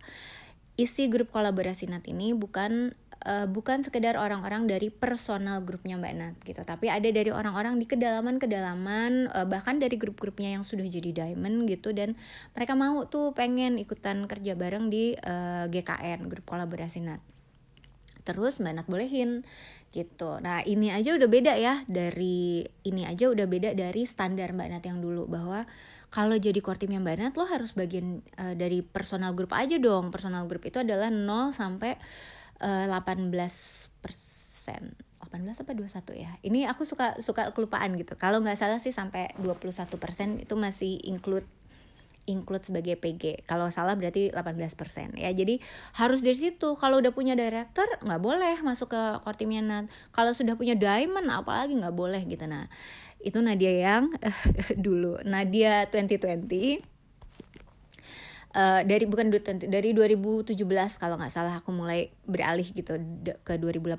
Isi 0.77 1.09
grup 1.09 1.33
kolaborasi 1.33 1.89
Nat 1.89 2.05
ini 2.11 2.37
bukan 2.37 2.93
uh, 3.25 3.47
bukan 3.49 3.87
sekedar 3.87 4.19
orang-orang 4.19 4.67
dari 4.67 4.91
personal 4.91 5.63
grupnya 5.63 5.97
Mbak 5.97 6.15
Nat 6.19 6.37
gitu, 6.43 6.63
tapi 6.67 6.91
ada 6.91 7.09
dari 7.09 7.31
orang-orang 7.31 7.79
di 7.79 7.87
kedalaman-kedalaman 7.87 9.33
uh, 9.33 9.47
bahkan 9.47 9.79
dari 9.79 9.97
grup-grupnya 9.97 10.59
yang 10.59 10.65
sudah 10.67 10.85
jadi 10.87 11.11
diamond 11.25 11.65
gitu 11.71 11.95
dan 11.97 12.19
mereka 12.53 12.75
mau 12.75 13.07
tuh 13.07 13.33
pengen 13.33 13.79
ikutan 13.81 14.27
kerja 14.29 14.59
bareng 14.59 14.91
di 14.91 15.15
uh, 15.15 15.67
GKN 15.71 16.29
grup 16.29 16.45
kolaborasi 16.47 17.03
Nat 17.07 17.23
terus 18.23 18.59
Mbak 18.59 18.73
Nat 18.73 18.87
bolehin 18.89 19.43
gitu. 19.93 20.41
Nah 20.41 20.65
ini 20.65 20.89
aja 20.89 21.15
udah 21.15 21.29
beda 21.29 21.55
ya 21.61 21.85
dari 21.85 22.65
ini 22.87 23.03
aja 23.05 23.29
udah 23.29 23.47
beda 23.47 23.77
dari 23.77 24.09
standar 24.09 24.57
Mbak 24.57 24.69
Nat 24.73 24.85
yang 24.89 24.99
dulu 25.05 25.29
bahwa 25.29 25.69
kalau 26.13 26.37
jadi 26.37 26.61
core 26.61 26.81
timnya 26.81 27.01
Mbak 27.01 27.17
Nat 27.21 27.35
lo 27.37 27.45
harus 27.45 27.73
bagian 27.77 28.25
uh, 28.41 28.57
dari 28.57 28.81
personal 28.81 29.37
group 29.37 29.53
aja 29.53 29.77
dong. 29.77 30.09
Personal 30.09 30.49
group 30.49 30.65
itu 30.65 30.81
adalah 30.81 31.13
0 31.13 31.53
sampai 31.53 31.97
uh, 32.65 32.87
18 32.89 33.33
persen. 34.01 34.97
18 35.33 35.65
apa 35.65 35.73
21 35.73 36.13
ya 36.13 36.31
ini 36.45 36.69
aku 36.69 36.85
suka 36.85 37.17
suka 37.25 37.57
kelupaan 37.57 37.97
gitu 37.97 38.21
kalau 38.21 38.45
nggak 38.45 38.61
salah 38.61 38.77
sih 38.77 38.93
sampai 38.93 39.33
21% 39.41 40.45
itu 40.45 40.55
masih 40.61 41.01
include 41.09 41.49
include 42.27 42.63
sebagai 42.63 42.95
PG. 42.99 43.47
Kalau 43.47 43.69
salah 43.73 43.99
berarti 43.99 44.31
18% 44.31 45.19
ya. 45.19 45.31
Jadi 45.33 45.59
harus 45.99 46.23
dari 46.23 46.39
situ. 46.39 46.75
Kalau 46.79 47.03
udah 47.03 47.13
punya 47.15 47.35
director 47.35 47.87
nggak 48.03 48.23
boleh 48.23 48.61
masuk 48.63 48.95
ke 48.95 49.03
core 49.27 49.39
timnya 49.39 49.63
Nat. 49.63 49.87
Kalau 50.15 50.33
sudah 50.33 50.55
punya 50.55 50.79
diamond 50.79 51.27
apalagi 51.31 51.75
nggak 51.79 51.95
boleh 51.95 52.23
gitu. 52.27 52.45
Nah, 52.47 52.71
itu 53.23 53.39
Nadia 53.39 53.73
yang 53.73 54.13
dulu. 54.87 55.19
Nadia 55.27 55.87
2020 55.91 56.93
Uh, 58.53 58.85
dari 58.85 59.09
bukan 59.09 59.33
dari 59.65 59.97
2017 59.97 60.53
kalau 61.01 61.17
nggak 61.17 61.33
salah 61.33 61.65
aku 61.65 61.73
mulai 61.73 62.13
beralih 62.29 62.69
gitu 62.69 63.01
ke 63.49 63.57
2018 63.57 63.97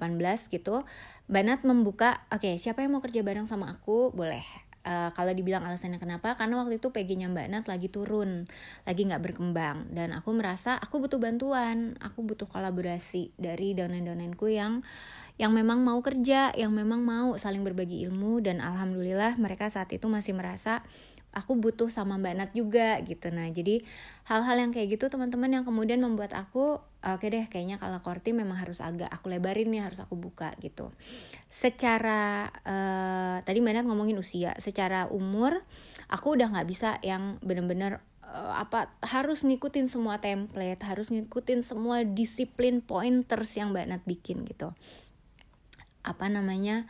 gitu 0.54 0.86
Banat 1.26 1.66
membuka 1.66 2.22
oke 2.30 2.46
okay, 2.46 2.62
siapa 2.62 2.86
yang 2.86 2.94
mau 2.94 3.02
kerja 3.02 3.26
bareng 3.26 3.50
sama 3.50 3.74
aku 3.74 4.14
boleh 4.14 4.46
uh, 4.84 5.10
kalau 5.16 5.32
dibilang 5.32 5.64
alasannya 5.64 5.98
kenapa 5.98 6.36
karena 6.36 6.60
waktu 6.60 6.78
itu 6.78 6.92
PG-nya 6.92 7.32
Mbak 7.32 7.48
Nat 7.50 7.66
lagi 7.68 7.88
turun 7.88 8.48
lagi 8.84 9.02
nggak 9.08 9.24
berkembang. 9.24 9.90
Dan 9.92 10.12
aku 10.16 10.36
merasa 10.36 10.78
aku 10.78 11.04
butuh 11.04 11.20
bantuan 11.20 11.96
aku 12.04 12.24
butuh 12.24 12.48
kolaborasi 12.48 13.34
dari 13.40 13.74
donen-donenku 13.74 14.48
yang 14.52 14.84
yang 15.42 15.50
memang 15.50 15.82
mau 15.82 15.98
kerja 16.06 16.54
yang 16.54 16.70
memang 16.70 17.02
mau 17.02 17.34
saling 17.40 17.66
berbagi 17.66 18.06
ilmu. 18.06 18.44
Dan 18.44 18.62
alhamdulillah 18.62 19.40
mereka 19.42 19.72
saat 19.72 19.90
itu 19.96 20.06
masih 20.06 20.36
merasa 20.38 20.86
aku 21.34 21.58
butuh 21.58 21.90
sama 21.90 22.22
Mbak 22.22 22.34
Nat 22.38 22.52
juga 22.54 23.02
gitu. 23.02 23.34
Nah 23.34 23.50
jadi 23.50 23.82
hal-hal 24.30 24.56
yang 24.62 24.72
kayak 24.72 24.96
gitu 24.96 25.10
teman-teman 25.10 25.50
yang 25.50 25.66
kemudian 25.66 26.00
membuat 26.00 26.32
aku 26.38 26.80
oke 26.80 27.20
okay 27.20 27.28
deh 27.34 27.46
kayaknya 27.50 27.82
kalau 27.82 28.00
korti 28.00 28.32
memang 28.32 28.56
harus 28.56 28.80
agak 28.80 29.10
aku 29.10 29.34
lebarin 29.34 29.68
nih 29.74 29.84
harus 29.84 30.00
aku 30.00 30.14
buka 30.14 30.54
gitu. 30.62 30.94
Secara 31.50 32.48
uh, 32.64 33.38
tadi 33.42 33.60
Mbak 33.60 33.74
Nat 33.74 33.86
ngomongin 33.90 34.16
usia 34.22 34.54
secara 34.62 35.10
umur 35.10 35.66
aku 36.08 36.38
udah 36.38 36.54
nggak 36.54 36.70
bisa 36.70 37.02
yang 37.02 37.42
bener-bener 37.42 38.00
uh, 38.22 38.62
apa 38.62 38.94
harus 39.02 39.42
ngikutin 39.42 39.90
semua 39.90 40.22
template 40.22 40.86
harus 40.86 41.10
ngikutin 41.10 41.66
semua 41.66 42.06
disiplin 42.06 42.80
pointers 42.86 43.58
yang 43.58 43.74
Mbak 43.74 43.86
Nat 43.90 44.04
bikin 44.06 44.46
gitu. 44.46 44.72
Apa 46.06 46.30
namanya 46.30 46.86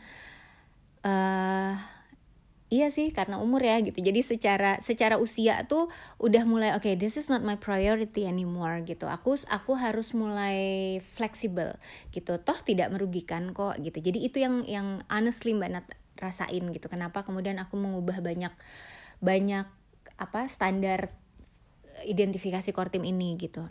uh, 1.06 1.93
iya 2.74 2.90
sih 2.90 3.14
karena 3.14 3.38
umur 3.38 3.62
ya 3.62 3.78
gitu. 3.86 4.02
Jadi 4.02 4.26
secara 4.26 4.82
secara 4.82 5.14
usia 5.22 5.62
tuh 5.70 5.86
udah 6.18 6.42
mulai 6.42 6.74
oke 6.74 6.82
okay, 6.82 6.98
this 6.98 7.14
is 7.14 7.30
not 7.30 7.46
my 7.46 7.54
priority 7.54 8.26
anymore 8.26 8.82
gitu. 8.82 9.06
Aku 9.06 9.38
aku 9.46 9.78
harus 9.78 10.10
mulai 10.10 10.98
fleksibel 10.98 11.78
gitu. 12.10 12.42
Toh 12.42 12.58
tidak 12.66 12.90
merugikan 12.90 13.54
kok 13.54 13.78
gitu. 13.78 14.02
Jadi 14.02 14.26
itu 14.26 14.42
yang 14.42 14.66
yang 14.66 14.98
honestly 15.06 15.54
mbak 15.54 15.70
Nat 15.70 15.86
rasain 16.18 16.66
gitu. 16.74 16.90
Kenapa 16.90 17.22
kemudian 17.22 17.62
aku 17.62 17.78
mengubah 17.78 18.18
banyak 18.18 18.50
banyak 19.22 19.66
apa 20.18 20.40
standar 20.50 21.14
identifikasi 22.02 22.74
core 22.74 22.90
team 22.90 23.06
ini 23.06 23.38
gitu. 23.38 23.62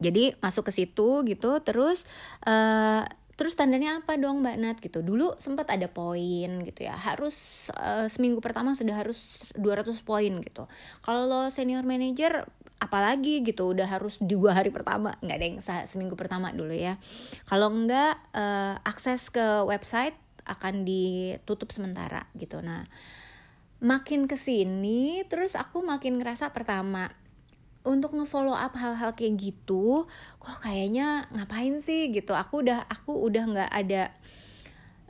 Jadi 0.00 0.40
masuk 0.40 0.68
ke 0.68 0.72
situ 0.72 1.20
gitu. 1.28 1.60
Terus 1.60 2.08
uh, 2.48 3.04
Terus 3.34 3.58
standarnya 3.58 4.02
apa 4.02 4.14
dong 4.18 4.42
Mbak 4.42 4.56
Nat 4.58 4.76
gitu. 4.78 5.02
Dulu 5.02 5.38
sempat 5.42 5.70
ada 5.70 5.90
poin 5.90 6.50
gitu 6.62 6.80
ya. 6.86 6.94
Harus 6.94 7.68
uh, 7.74 8.06
seminggu 8.06 8.38
pertama 8.38 8.74
sudah 8.78 8.94
harus 8.94 9.50
200 9.58 9.90
poin 10.06 10.32
gitu. 10.42 10.64
Kalau 11.02 11.26
lo 11.26 11.42
senior 11.50 11.82
manager 11.82 12.46
apalagi 12.84 13.40
gitu 13.40 13.72
udah 13.72 13.88
harus 13.88 14.20
dua 14.20 14.52
hari 14.52 14.68
pertama 14.68 15.16
nggak 15.24 15.36
ada 15.40 15.46
yang 15.46 15.58
seminggu 15.88 16.20
pertama 16.20 16.52
dulu 16.52 16.76
ya 16.76 17.00
kalau 17.48 17.72
enggak 17.72 18.20
uh, 18.36 18.76
akses 18.84 19.32
ke 19.32 19.64
website 19.64 20.12
akan 20.44 20.84
ditutup 20.84 21.72
sementara 21.72 22.28
gitu 22.36 22.60
nah 22.60 22.84
makin 23.80 24.28
ke 24.28 24.36
sini 24.36 25.24
terus 25.32 25.56
aku 25.56 25.80
makin 25.80 26.20
ngerasa 26.20 26.52
pertama 26.52 27.08
untuk 27.84 28.16
ngefollow 28.16 28.56
up 28.56 28.72
hal-hal 28.80 29.12
kayak 29.12 29.36
gitu 29.36 30.08
kok 30.40 30.58
kayaknya 30.64 31.28
ngapain 31.36 31.78
sih 31.84 32.08
gitu? 32.10 32.32
Aku 32.32 32.64
udah 32.64 32.84
aku 32.88 33.12
udah 33.28 33.44
nggak 33.44 33.70
ada 33.70 34.10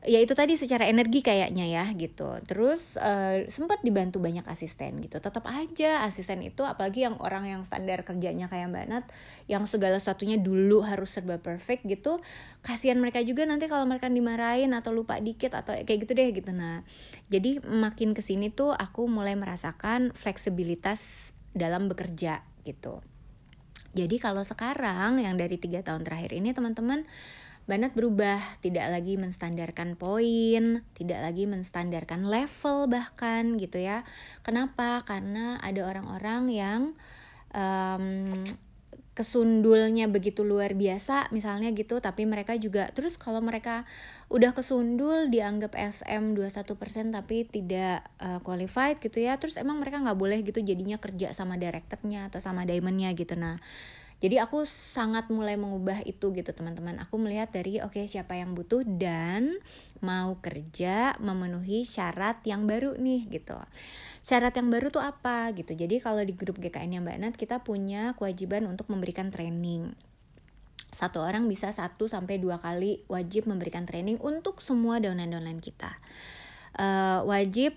ya 0.04 0.20
itu 0.20 0.36
tadi 0.36 0.52
secara 0.60 0.84
energi 0.84 1.24
kayaknya 1.24 1.64
ya 1.64 1.84
gitu. 1.96 2.36
Terus 2.44 3.00
uh, 3.00 3.48
sempat 3.48 3.80
dibantu 3.80 4.20
banyak 4.20 4.44
asisten 4.44 5.00
gitu. 5.00 5.16
Tetap 5.16 5.48
aja 5.48 6.04
asisten 6.04 6.44
itu 6.44 6.60
apalagi 6.62 7.08
yang 7.08 7.16
orang 7.24 7.48
yang 7.48 7.62
standar 7.64 8.04
kerjanya 8.04 8.46
kayak 8.46 8.68
mbak 8.68 8.86
Nat 8.86 9.04
yang 9.48 9.64
segala 9.64 9.96
sesuatunya 9.96 10.36
dulu 10.36 10.84
harus 10.84 11.08
serba 11.08 11.40
perfect 11.40 11.88
gitu 11.88 12.20
kasihan 12.60 13.00
mereka 13.00 13.24
juga 13.24 13.48
nanti 13.48 13.68
kalau 13.68 13.88
mereka 13.88 14.12
dimarahin 14.12 14.76
atau 14.76 14.92
lupa 14.92 15.16
dikit 15.20 15.56
atau 15.56 15.72
kayak 15.72 16.04
gitu 16.04 16.12
deh 16.12 16.28
gitu. 16.36 16.52
Nah 16.52 16.84
jadi 17.32 17.64
makin 17.64 18.12
ke 18.12 18.20
sini 18.20 18.52
tuh 18.52 18.76
aku 18.76 19.08
mulai 19.08 19.34
merasakan 19.34 20.12
fleksibilitas 20.12 21.32
dalam 21.56 21.88
bekerja 21.88 22.53
gitu 22.66 23.04
jadi 23.94 24.16
kalau 24.18 24.42
sekarang 24.42 25.22
yang 25.22 25.38
dari 25.38 25.54
tiga 25.54 25.84
tahun 25.86 26.02
terakhir 26.02 26.34
ini 26.34 26.50
teman-teman 26.50 27.06
Banat 27.64 27.96
berubah, 27.96 28.60
tidak 28.60 28.92
lagi 28.92 29.16
menstandarkan 29.16 29.96
poin, 29.96 30.84
tidak 30.92 31.20
lagi 31.24 31.48
menstandarkan 31.48 32.28
level 32.28 32.92
bahkan 32.92 33.56
gitu 33.56 33.80
ya. 33.80 34.04
Kenapa? 34.44 35.00
Karena 35.08 35.56
ada 35.64 35.88
orang-orang 35.88 36.52
yang 36.52 36.80
um, 37.56 38.44
kesundulnya 39.14 40.10
begitu 40.10 40.42
luar 40.42 40.74
biasa 40.74 41.30
misalnya 41.30 41.70
gitu. 41.72 42.02
Tapi 42.02 42.26
mereka 42.26 42.58
juga 42.58 42.90
terus 42.90 43.14
kalau 43.14 43.38
mereka 43.38 43.86
udah 44.28 44.50
kesundul 44.52 45.30
dianggap 45.30 45.78
SM 45.78 46.34
21% 46.34 47.14
tapi 47.14 47.46
tidak 47.46 48.02
uh, 48.18 48.42
qualified 48.42 48.98
gitu 48.98 49.22
ya 49.22 49.38
terus 49.38 49.54
emang 49.54 49.78
mereka 49.78 50.02
nggak 50.02 50.18
boleh 50.18 50.42
gitu 50.42 50.58
jadinya 50.58 50.98
kerja 50.98 51.30
sama 51.30 51.54
direkturnya 51.54 52.28
atau 52.28 52.42
sama 52.42 52.66
diamondnya 52.66 53.14
gitu. 53.14 53.38
Nah 53.38 53.62
jadi 54.24 54.40
aku 54.40 54.64
sangat 54.64 55.28
mulai 55.28 55.60
mengubah 55.60 56.00
itu 56.08 56.32
gitu 56.32 56.48
teman-teman. 56.56 56.96
Aku 57.04 57.20
melihat 57.20 57.52
dari 57.52 57.84
oke 57.84 58.00
okay, 58.00 58.08
siapa 58.08 58.40
yang 58.40 58.56
butuh 58.56 58.80
dan 58.80 59.60
mau 60.00 60.40
kerja 60.40 61.12
memenuhi 61.20 61.84
syarat 61.84 62.40
yang 62.48 62.64
baru 62.64 62.96
nih 62.96 63.28
gitu. 63.28 63.52
Syarat 64.24 64.56
yang 64.56 64.72
baru 64.72 64.88
tuh 64.88 65.04
apa 65.04 65.52
gitu. 65.52 65.76
Jadi 65.76 66.00
kalau 66.00 66.24
di 66.24 66.32
grup 66.32 66.56
GKN 66.56 66.96
yang 66.96 67.04
Mbak 67.04 67.18
Nat 67.20 67.34
kita 67.36 67.60
punya 67.60 68.16
kewajiban 68.16 68.64
untuk 68.64 68.88
memberikan 68.88 69.28
training. 69.28 69.92
Satu 70.88 71.20
orang 71.20 71.44
bisa 71.44 71.68
satu 71.76 72.08
sampai 72.08 72.40
dua 72.40 72.56
kali 72.56 73.04
wajib 73.12 73.44
memberikan 73.44 73.84
training 73.84 74.16
untuk 74.24 74.64
semua 74.64 75.04
downline-downline 75.04 75.60
kita. 75.60 76.00
Uh, 76.80 77.28
wajib 77.28 77.76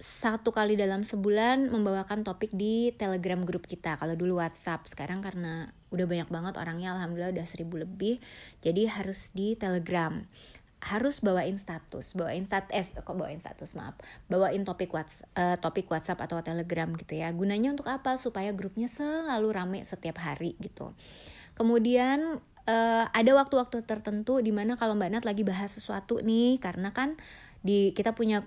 satu 0.00 0.48
kali 0.48 0.80
dalam 0.80 1.04
sebulan 1.04 1.68
membawakan 1.68 2.24
topik 2.24 2.48
di 2.56 2.88
telegram 2.96 3.44
grup 3.44 3.68
kita. 3.68 4.00
Kalau 4.00 4.16
dulu 4.16 4.40
whatsapp 4.40 4.80
sekarang 4.88 5.20
karena 5.20 5.76
udah 5.92 6.08
banyak 6.08 6.32
banget 6.32 6.56
orangnya 6.56 6.96
alhamdulillah 6.96 7.36
udah 7.36 7.46
seribu 7.46 7.84
lebih 7.84 8.16
jadi 8.64 8.88
harus 8.88 9.28
di 9.36 9.60
telegram. 9.60 10.24
Harus 10.80 11.20
bawain 11.20 11.60
status 11.60 12.16
bawain 12.16 12.48
stat 12.48 12.72
eh 12.72 12.80
kok 12.80 13.12
bawain 13.12 13.36
status 13.36 13.76
maaf. 13.76 14.00
Bawain 14.32 14.64
topik 14.64 14.88
whats 14.96 15.20
uh, 15.36 15.60
topik 15.60 15.84
WhatsApp 15.92 16.24
atau 16.24 16.40
Telegram 16.40 16.88
gitu 16.96 17.20
ya. 17.20 17.28
Gunanya 17.36 17.76
untuk 17.76 17.92
apa? 17.92 18.16
Supaya 18.16 18.56
grupnya 18.56 18.88
selalu 18.88 19.52
rame 19.52 19.84
setiap 19.84 20.16
hari 20.16 20.56
gitu. 20.64 20.96
Kemudian 21.52 22.40
uh, 22.64 23.04
ada 23.12 23.32
waktu-waktu 23.36 23.84
tertentu 23.84 24.40
di 24.40 24.56
mana 24.56 24.80
kalau 24.80 24.96
Mbak 24.96 25.10
Nat 25.12 25.24
lagi 25.28 25.44
bahas 25.44 25.76
sesuatu 25.76 26.24
nih 26.24 26.56
karena 26.56 26.96
kan 26.96 27.20
di 27.60 27.92
kita 27.92 28.16
punya 28.16 28.40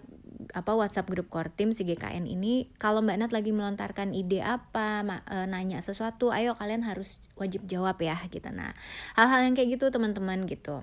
apa 0.53 0.71
WhatsApp 0.73 1.09
grup 1.09 1.29
core 1.29 1.51
team 1.53 1.71
si 1.71 1.85
GKN 1.87 2.29
ini 2.29 2.69
kalau 2.81 3.01
Mbak 3.01 3.17
Nat 3.17 3.31
lagi 3.31 3.51
melontarkan 3.53 4.11
ide 4.11 4.41
apa 4.41 5.01
ma, 5.01 5.21
e, 5.25 5.47
nanya 5.49 5.79
sesuatu 5.81 6.29
ayo 6.33 6.53
kalian 6.53 6.85
harus 6.85 7.25
wajib 7.39 7.65
jawab 7.65 7.97
ya 8.01 8.17
gitu 8.29 8.49
nah 8.53 8.73
hal-hal 9.17 9.45
yang 9.47 9.55
kayak 9.57 9.79
gitu 9.79 9.89
teman-teman 9.89 10.45
gitu 10.45 10.81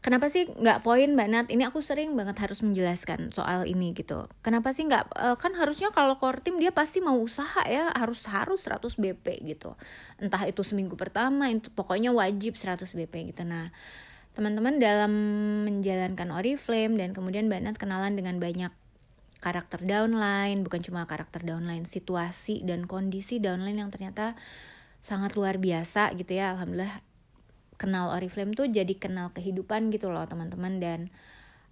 Kenapa 0.00 0.32
sih 0.32 0.48
nggak 0.48 0.80
poin 0.80 1.12
Mbak 1.12 1.28
Nat? 1.28 1.46
Ini 1.52 1.68
aku 1.68 1.84
sering 1.84 2.16
banget 2.16 2.32
harus 2.40 2.64
menjelaskan 2.64 3.36
soal 3.36 3.68
ini 3.68 3.92
gitu. 3.92 4.32
Kenapa 4.40 4.72
sih 4.72 4.88
nggak? 4.88 5.12
E, 5.12 5.26
kan 5.36 5.52
harusnya 5.52 5.92
kalau 5.92 6.16
core 6.16 6.40
team 6.40 6.56
dia 6.56 6.72
pasti 6.72 7.04
mau 7.04 7.20
usaha 7.20 7.60
ya, 7.68 7.92
harus 7.92 8.24
harus 8.24 8.64
100 8.64 8.96
BP 8.96 9.44
gitu. 9.44 9.76
Entah 10.16 10.40
itu 10.48 10.64
seminggu 10.64 10.96
pertama, 10.96 11.52
itu 11.52 11.68
pokoknya 11.76 12.16
wajib 12.16 12.56
100 12.56 12.88
BP 12.96 13.36
gitu. 13.36 13.44
Nah, 13.44 13.68
teman-teman 14.34 14.78
dalam 14.78 15.12
menjalankan 15.66 16.30
Oriflame 16.30 16.96
dan 16.96 17.10
kemudian 17.10 17.50
Mbak 17.50 17.76
kenalan 17.76 18.14
dengan 18.14 18.38
banyak 18.38 18.72
karakter 19.40 19.82
downline, 19.82 20.62
bukan 20.62 20.84
cuma 20.84 21.08
karakter 21.08 21.42
downline, 21.42 21.88
situasi 21.88 22.62
dan 22.62 22.84
kondisi 22.84 23.40
downline 23.40 23.80
yang 23.80 23.90
ternyata 23.90 24.36
sangat 25.00 25.34
luar 25.34 25.56
biasa 25.56 26.12
gitu 26.14 26.36
ya. 26.36 26.54
Alhamdulillah 26.54 27.00
kenal 27.80 28.12
Oriflame 28.12 28.52
tuh 28.52 28.68
jadi 28.68 28.92
kenal 29.00 29.32
kehidupan 29.32 29.88
gitu 29.88 30.12
loh 30.12 30.28
teman-teman 30.28 30.76
dan 30.76 31.08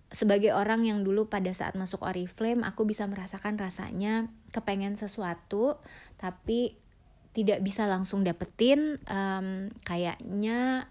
sebagai 0.09 0.57
orang 0.57 0.89
yang 0.89 1.05
dulu 1.05 1.29
pada 1.29 1.53
saat 1.53 1.77
masuk 1.77 2.01
Oriflame 2.01 2.65
aku 2.65 2.89
bisa 2.89 3.05
merasakan 3.05 3.61
rasanya 3.61 4.33
kepengen 4.57 4.97
sesuatu 4.97 5.77
tapi 6.17 6.81
tidak 7.37 7.61
bisa 7.61 7.85
langsung 7.85 8.25
dapetin 8.25 8.97
um, 9.05 9.69
kayaknya 9.85 10.89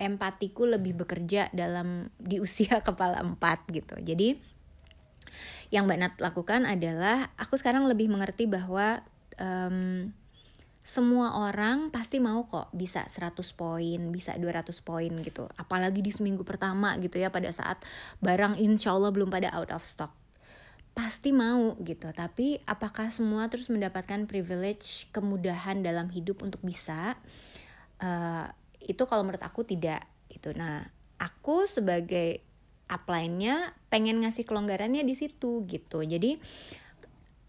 empatiku 0.00 0.64
lebih 0.64 0.96
bekerja 1.04 1.52
dalam 1.52 2.08
di 2.16 2.40
usia 2.40 2.80
kepala 2.88 3.20
empat 3.20 3.68
gitu 3.68 4.00
jadi 4.00 4.40
yang 5.70 5.86
Mbak 5.86 5.98
Nat 6.02 6.14
lakukan 6.18 6.66
adalah 6.66 7.30
aku 7.38 7.54
sekarang 7.54 7.86
lebih 7.86 8.10
mengerti 8.10 8.50
bahwa 8.50 9.06
um, 9.38 10.10
semua 10.82 11.46
orang 11.46 11.94
pasti 11.94 12.18
mau 12.18 12.50
kok 12.50 12.74
bisa 12.74 13.06
100 13.06 13.38
poin, 13.54 14.00
bisa 14.10 14.34
200 14.34 14.74
poin 14.82 15.12
gitu. 15.22 15.46
Apalagi 15.54 16.02
di 16.02 16.10
seminggu 16.10 16.42
pertama 16.42 16.98
gitu 16.98 17.22
ya 17.22 17.30
pada 17.30 17.54
saat 17.54 17.78
barang 18.18 18.58
insya 18.58 18.90
Allah 18.90 19.14
belum 19.14 19.30
pada 19.30 19.54
out 19.54 19.70
of 19.70 19.86
stock. 19.86 20.10
Pasti 20.90 21.30
mau 21.30 21.78
gitu, 21.78 22.10
tapi 22.10 22.58
apakah 22.66 23.14
semua 23.14 23.46
terus 23.46 23.70
mendapatkan 23.70 24.26
privilege, 24.26 25.06
kemudahan 25.14 25.86
dalam 25.86 26.10
hidup 26.10 26.42
untuk 26.42 26.58
bisa? 26.66 27.14
Uh, 28.02 28.50
itu 28.84 29.02
kalau 29.04 29.24
menurut 29.26 29.42
aku 29.44 29.64
tidak 29.64 30.04
itu 30.30 30.54
nah 30.56 30.86
aku 31.20 31.68
sebagai 31.68 32.40
upline-nya 32.90 33.76
pengen 33.86 34.18
ngasih 34.24 34.42
kelonggarannya 34.42 35.06
di 35.06 35.14
situ 35.14 35.62
gitu. 35.70 36.02
Jadi 36.02 36.42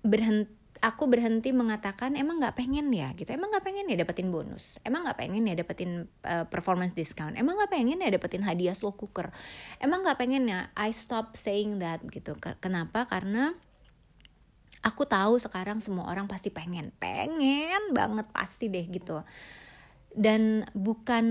berhenti 0.06 0.62
aku 0.82 1.06
berhenti 1.06 1.54
mengatakan 1.54 2.18
emang 2.18 2.42
nggak 2.42 2.58
pengen 2.58 2.90
ya? 2.90 3.14
Gitu. 3.14 3.30
Emang 3.30 3.54
nggak 3.54 3.66
pengen 3.66 3.86
ya 3.86 3.96
dapetin 4.02 4.34
bonus? 4.34 4.82
Emang 4.82 5.06
nggak 5.06 5.18
pengen 5.18 5.46
ya 5.46 5.54
dapetin 5.54 6.10
uh, 6.26 6.46
performance 6.50 6.98
discount? 6.98 7.38
Emang 7.38 7.58
nggak 7.62 7.70
pengen 7.70 8.02
ya 8.02 8.10
dapetin 8.10 8.42
hadiah 8.42 8.74
slow 8.74 8.98
cooker? 8.98 9.30
Emang 9.78 10.02
nggak 10.02 10.18
pengen 10.18 10.50
ya 10.50 10.74
I 10.74 10.90
stop 10.90 11.38
saying 11.38 11.78
that? 11.80 12.02
Gitu. 12.10 12.34
Kenapa? 12.58 13.06
Karena 13.06 13.54
aku 14.82 15.06
tahu 15.06 15.38
sekarang 15.38 15.78
semua 15.78 16.10
orang 16.10 16.26
pasti 16.26 16.50
pengen. 16.50 16.90
Pengen 16.98 17.94
banget 17.94 18.26
pasti 18.34 18.66
deh 18.68 18.86
gitu 18.90 19.22
dan 20.16 20.68
bukan 20.76 21.26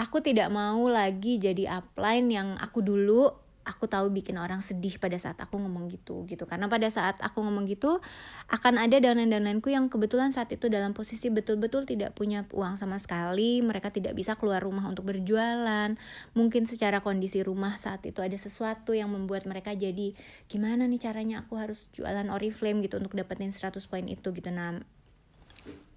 aku 0.00 0.24
tidak 0.24 0.48
mau 0.48 0.88
lagi 0.88 1.36
jadi 1.36 1.80
upline 1.80 2.28
yang 2.32 2.48
aku 2.56 2.80
dulu 2.80 3.28
aku 3.60 3.84
tahu 3.86 4.08
bikin 4.10 4.40
orang 4.40 4.64
sedih 4.64 4.96
pada 4.96 5.14
saat 5.20 5.36
aku 5.38 5.60
ngomong 5.60 5.92
gitu 5.92 6.24
gitu. 6.26 6.48
Karena 6.48 6.66
pada 6.66 6.88
saat 6.88 7.20
aku 7.20 7.44
ngomong 7.44 7.68
gitu 7.68 8.00
akan 8.48 8.80
ada 8.80 8.98
downline-downlineku 8.98 9.68
yang 9.70 9.92
kebetulan 9.92 10.32
saat 10.32 10.50
itu 10.50 10.66
dalam 10.72 10.96
posisi 10.96 11.28
betul-betul 11.28 11.84
tidak 11.84 12.16
punya 12.16 12.48
uang 12.50 12.80
sama 12.80 12.96
sekali 12.98 13.60
mereka 13.60 13.92
tidak 13.92 14.16
bisa 14.16 14.34
keluar 14.34 14.64
rumah 14.64 14.88
untuk 14.88 15.06
berjualan. 15.06 15.94
Mungkin 16.34 16.64
secara 16.66 17.04
kondisi 17.04 17.44
rumah 17.44 17.76
saat 17.76 18.02
itu 18.08 18.24
ada 18.24 18.36
sesuatu 18.36 18.96
yang 18.96 19.12
membuat 19.12 19.46
mereka 19.46 19.76
jadi 19.76 20.16
gimana 20.50 20.88
nih 20.88 21.00
caranya 21.00 21.46
aku 21.46 21.60
harus 21.60 21.92
jualan 21.94 22.26
Oriflame 22.32 22.82
gitu 22.82 22.98
untuk 22.98 23.14
dapetin 23.14 23.52
100 23.54 23.76
poin 23.86 24.04
itu? 24.08 24.28
Gitu. 24.32 24.50
Nah 24.50 24.80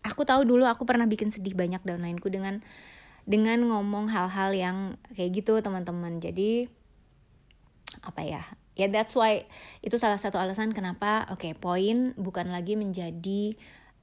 aku 0.03 0.27
tahu 0.27 0.43
dulu 0.43 0.67
aku 0.67 0.83
pernah 0.83 1.07
bikin 1.07 1.31
sedih 1.31 1.55
banyak 1.55 1.81
downlineku 1.81 2.27
dengan 2.27 2.59
dengan 3.23 3.63
ngomong 3.63 4.11
hal-hal 4.11 4.51
yang 4.51 4.77
kayak 5.15 5.43
gitu 5.43 5.57
teman-teman. 5.63 6.19
Jadi 6.19 6.67
apa 8.03 8.21
ya? 8.21 8.43
Ya 8.75 8.89
that's 8.89 9.15
why 9.15 9.47
itu 9.85 9.95
salah 10.01 10.17
satu 10.19 10.41
alasan 10.41 10.73
kenapa 10.75 11.29
oke 11.29 11.45
okay, 11.45 11.53
poin 11.53 12.11
bukan 12.17 12.49
lagi 12.49 12.73
menjadi 12.73 13.55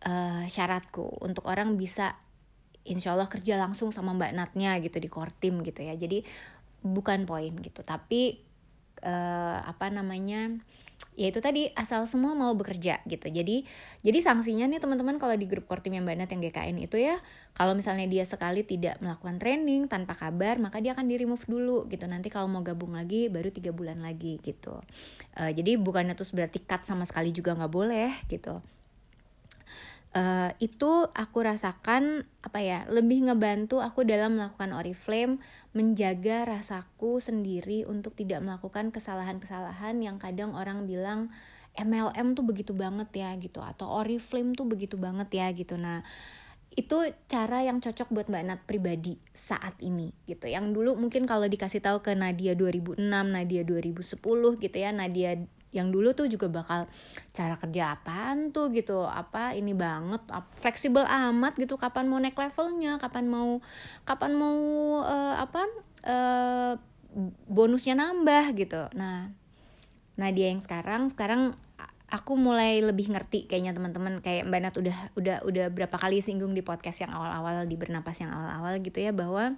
uh, 0.07 0.47
syaratku 0.47 1.21
untuk 1.21 1.51
orang 1.51 1.75
bisa 1.75 2.17
insya 2.87 3.13
Allah 3.13 3.29
kerja 3.29 3.61
langsung 3.61 3.93
sama 3.93 4.17
mbak 4.17 4.33
Natnya 4.33 4.79
gitu 4.81 4.97
di 5.03 5.11
core 5.11 5.35
team 5.37 5.61
gitu 5.61 5.85
ya. 5.85 5.93
Jadi 5.99 6.25
bukan 6.81 7.29
poin 7.29 7.53
gitu. 7.61 7.85
Tapi 7.85 8.41
uh, 9.05 9.59
apa 9.69 9.93
namanya 9.93 10.49
ya 11.17 11.29
itu 11.29 11.41
tadi 11.41 11.69
asal 11.77 12.05
semua 12.09 12.33
mau 12.37 12.53
bekerja 12.57 13.01
gitu. 13.07 13.27
Jadi 13.29 13.65
jadi 14.05 14.19
sanksinya 14.21 14.67
nih 14.69 14.81
teman-teman 14.81 15.21
kalau 15.21 15.37
di 15.37 15.47
grup 15.49 15.69
core 15.69 15.85
yang 15.89 16.05
banget 16.05 16.33
yang 16.33 16.41
GKN 16.45 16.77
itu 16.81 16.97
ya 17.01 17.21
kalau 17.57 17.77
misalnya 17.77 18.09
dia 18.09 18.25
sekali 18.25 18.65
tidak 18.65 18.97
melakukan 19.05 19.37
training 19.41 19.89
tanpa 19.89 20.17
kabar 20.17 20.57
maka 20.57 20.81
dia 20.81 20.97
akan 20.97 21.07
di 21.07 21.15
remove 21.21 21.45
dulu 21.45 21.87
gitu. 21.89 22.09
Nanti 22.09 22.33
kalau 22.33 22.49
mau 22.49 22.65
gabung 22.65 22.97
lagi 22.97 23.29
baru 23.29 23.53
tiga 23.53 23.71
bulan 23.71 24.01
lagi 24.01 24.41
gitu. 24.41 24.81
Uh, 25.37 25.51
jadi 25.53 25.77
bukannya 25.77 26.17
terus 26.17 26.33
berarti 26.33 26.63
cut 26.65 26.83
sama 26.83 27.05
sekali 27.05 27.31
juga 27.31 27.55
nggak 27.55 27.73
boleh 27.73 28.11
gitu 28.27 28.59
Uh, 30.11 30.51
itu 30.59 31.07
aku 31.15 31.39
rasakan 31.47 32.27
apa 32.43 32.59
ya 32.59 32.83
lebih 32.91 33.31
ngebantu 33.31 33.79
aku 33.79 34.03
dalam 34.03 34.35
melakukan 34.35 34.75
oriflame 34.75 35.39
menjaga 35.71 36.43
rasaku 36.51 37.23
sendiri 37.23 37.87
untuk 37.87 38.19
tidak 38.19 38.43
melakukan 38.43 38.91
kesalahan-kesalahan 38.91 40.03
yang 40.03 40.19
kadang 40.19 40.59
orang 40.59 40.91
bilang 40.91 41.31
MLM 41.79 42.35
tuh 42.35 42.43
begitu 42.43 42.75
banget 42.75 43.09
ya 43.15 43.31
gitu 43.39 43.63
atau 43.63 43.87
Oriflame 44.03 44.59
tuh 44.59 44.67
begitu 44.67 44.99
banget 44.99 45.31
ya 45.31 45.47
gitu. 45.55 45.79
Nah 45.79 46.03
itu 46.71 47.03
cara 47.27 47.67
yang 47.67 47.83
cocok 47.83 48.09
buat 48.15 48.27
Mbak 48.31 48.45
Nat 48.47 48.61
pribadi 48.67 49.19
saat 49.35 49.75
ini 49.83 50.15
gitu. 50.27 50.47
Yang 50.47 50.75
dulu 50.75 50.91
mungkin 50.99 51.27
kalau 51.27 51.47
dikasih 51.47 51.83
tahu 51.83 52.03
ke 52.03 52.15
Nadia 52.15 52.55
2006 52.55 52.99
Nadia 53.07 53.63
2010 53.67 54.63
gitu 54.63 54.77
ya 54.79 54.91
Nadia 54.95 55.39
yang 55.71 55.95
dulu 55.95 56.11
tuh 56.19 56.27
juga 56.27 56.51
bakal 56.51 56.91
cara 57.31 57.55
kerja 57.55 57.95
apaan 57.95 58.51
tuh 58.51 58.75
gitu 58.75 59.07
apa 59.07 59.55
ini 59.55 59.71
banget 59.71 60.19
fleksibel 60.59 61.07
amat 61.07 61.55
gitu 61.59 61.79
kapan 61.79 62.11
mau 62.11 62.19
naik 62.19 62.35
levelnya 62.35 62.99
kapan 62.99 63.31
mau 63.31 63.63
kapan 64.03 64.35
mau 64.35 64.59
uh, 65.07 65.39
apa 65.39 65.63
uh, 66.07 66.75
bonusnya 67.47 67.95
nambah 67.99 68.55
gitu. 68.59 68.91
Nah 68.99 69.31
nah 70.19 70.29
dia 70.35 70.53
yang 70.53 70.61
sekarang 70.61 71.09
sekarang 71.15 71.55
aku 72.11 72.35
mulai 72.35 72.83
lebih 72.83 73.15
ngerti 73.15 73.47
kayaknya 73.47 73.73
teman-teman 73.73 74.19
kayak 74.19 74.45
Mbak 74.51 74.61
Nat 74.61 74.75
udah 74.77 74.97
udah 75.15 75.37
udah 75.47 75.67
berapa 75.71 75.97
kali 75.97 76.19
singgung 76.21 76.53
di 76.53 76.61
podcast 76.67 77.07
yang 77.07 77.15
awal-awal 77.15 77.65
di 77.65 77.79
bernapas 77.79 78.19
yang 78.19 78.35
awal-awal 78.35 78.83
gitu 78.83 78.99
ya 78.99 79.15
bahwa 79.15 79.55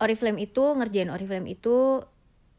Oriflame 0.00 0.40
itu 0.40 0.64
ngerjain 0.64 1.12
Oriflame 1.12 1.52
itu 1.52 2.00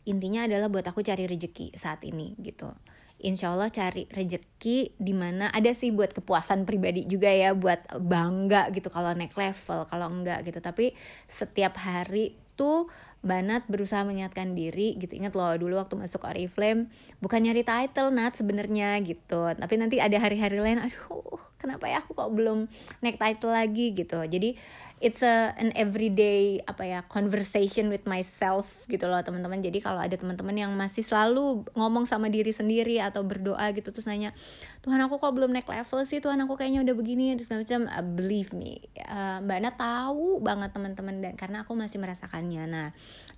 intinya 0.07 0.47
adalah 0.47 0.71
buat 0.71 0.85
aku 0.87 1.03
cari 1.03 1.27
rejeki 1.27 1.75
saat 1.75 2.03
ini 2.07 2.37
gitu. 2.39 2.71
Insya 3.19 3.51
Allah 3.51 3.67
cari 3.67 4.07
rejeki 4.07 4.95
di 4.95 5.11
mana 5.11 5.51
ada 5.51 5.75
sih 5.75 5.91
buat 5.91 6.15
kepuasan 6.15 6.63
pribadi 6.63 7.03
juga 7.03 7.27
ya 7.27 7.51
buat 7.51 7.83
bangga 7.99 8.71
gitu 8.71 8.87
kalau 8.87 9.11
naik 9.11 9.35
level 9.35 9.83
kalau 9.91 10.07
enggak 10.07 10.47
gitu. 10.47 10.63
Tapi 10.63 10.95
setiap 11.27 11.75
hari 11.75 12.39
tuh 12.55 12.87
Banat 13.19 13.67
berusaha 13.67 13.99
mengingatkan 14.07 14.55
diri 14.55 14.95
gitu. 14.95 15.11
Ingat 15.11 15.35
loh 15.35 15.51
dulu 15.59 15.75
waktu 15.75 15.99
masuk 15.99 16.23
Oriflame 16.23 16.87
bukan 17.19 17.43
nyari 17.43 17.67
title 17.67 18.15
Nat 18.15 18.39
sebenarnya 18.39 18.95
gitu. 19.03 19.43
Tapi 19.59 19.75
nanti 19.75 19.99
ada 19.99 20.15
hari-hari 20.15 20.63
lain 20.63 20.79
aduh 20.79 21.35
kenapa 21.59 21.91
ya 21.91 21.99
aku 21.99 22.15
kok 22.15 22.31
belum 22.31 22.71
naik 23.03 23.19
title 23.19 23.51
lagi 23.51 23.91
gitu. 23.91 24.23
Jadi 24.23 24.55
it's 24.99 25.23
a 25.23 25.55
an 25.55 25.71
everyday 25.79 26.59
apa 26.67 26.83
ya 26.83 26.99
conversation 27.07 27.87
with 27.87 28.03
myself 28.03 28.83
gitu 28.91 29.07
loh 29.07 29.23
teman-teman. 29.23 29.63
Jadi 29.63 29.79
kalau 29.79 30.03
ada 30.03 30.13
teman-teman 30.13 30.55
yang 30.55 30.71
masih 30.75 31.03
selalu 31.03 31.63
ngomong 31.73 32.03
sama 32.03 32.27
diri 32.27 32.51
sendiri 32.51 32.99
atau 32.99 33.23
berdoa 33.23 33.71
gitu 33.71 33.95
terus 33.95 34.05
nanya 34.05 34.35
Tuhan 34.83 34.99
aku 34.99 35.19
kok 35.19 35.31
belum 35.31 35.55
naik 35.55 35.71
level 35.71 36.03
sih? 36.03 36.19
Tuhan 36.19 36.39
aku 36.43 36.59
kayaknya 36.59 36.83
udah 36.83 36.95
begini 36.95 37.35
segala 37.39 37.63
macam 37.63 37.81
uh, 37.87 38.05
believe 38.05 38.51
me 38.51 38.83
uh, 39.07 39.39
mbak 39.43 39.57
Ana 39.63 39.71
tahu 39.75 40.43
banget 40.43 40.75
teman-teman 40.75 41.15
dan 41.23 41.33
karena 41.39 41.63
aku 41.63 41.73
masih 41.79 41.97
merasakannya. 42.03 42.63
Nah 42.67 42.87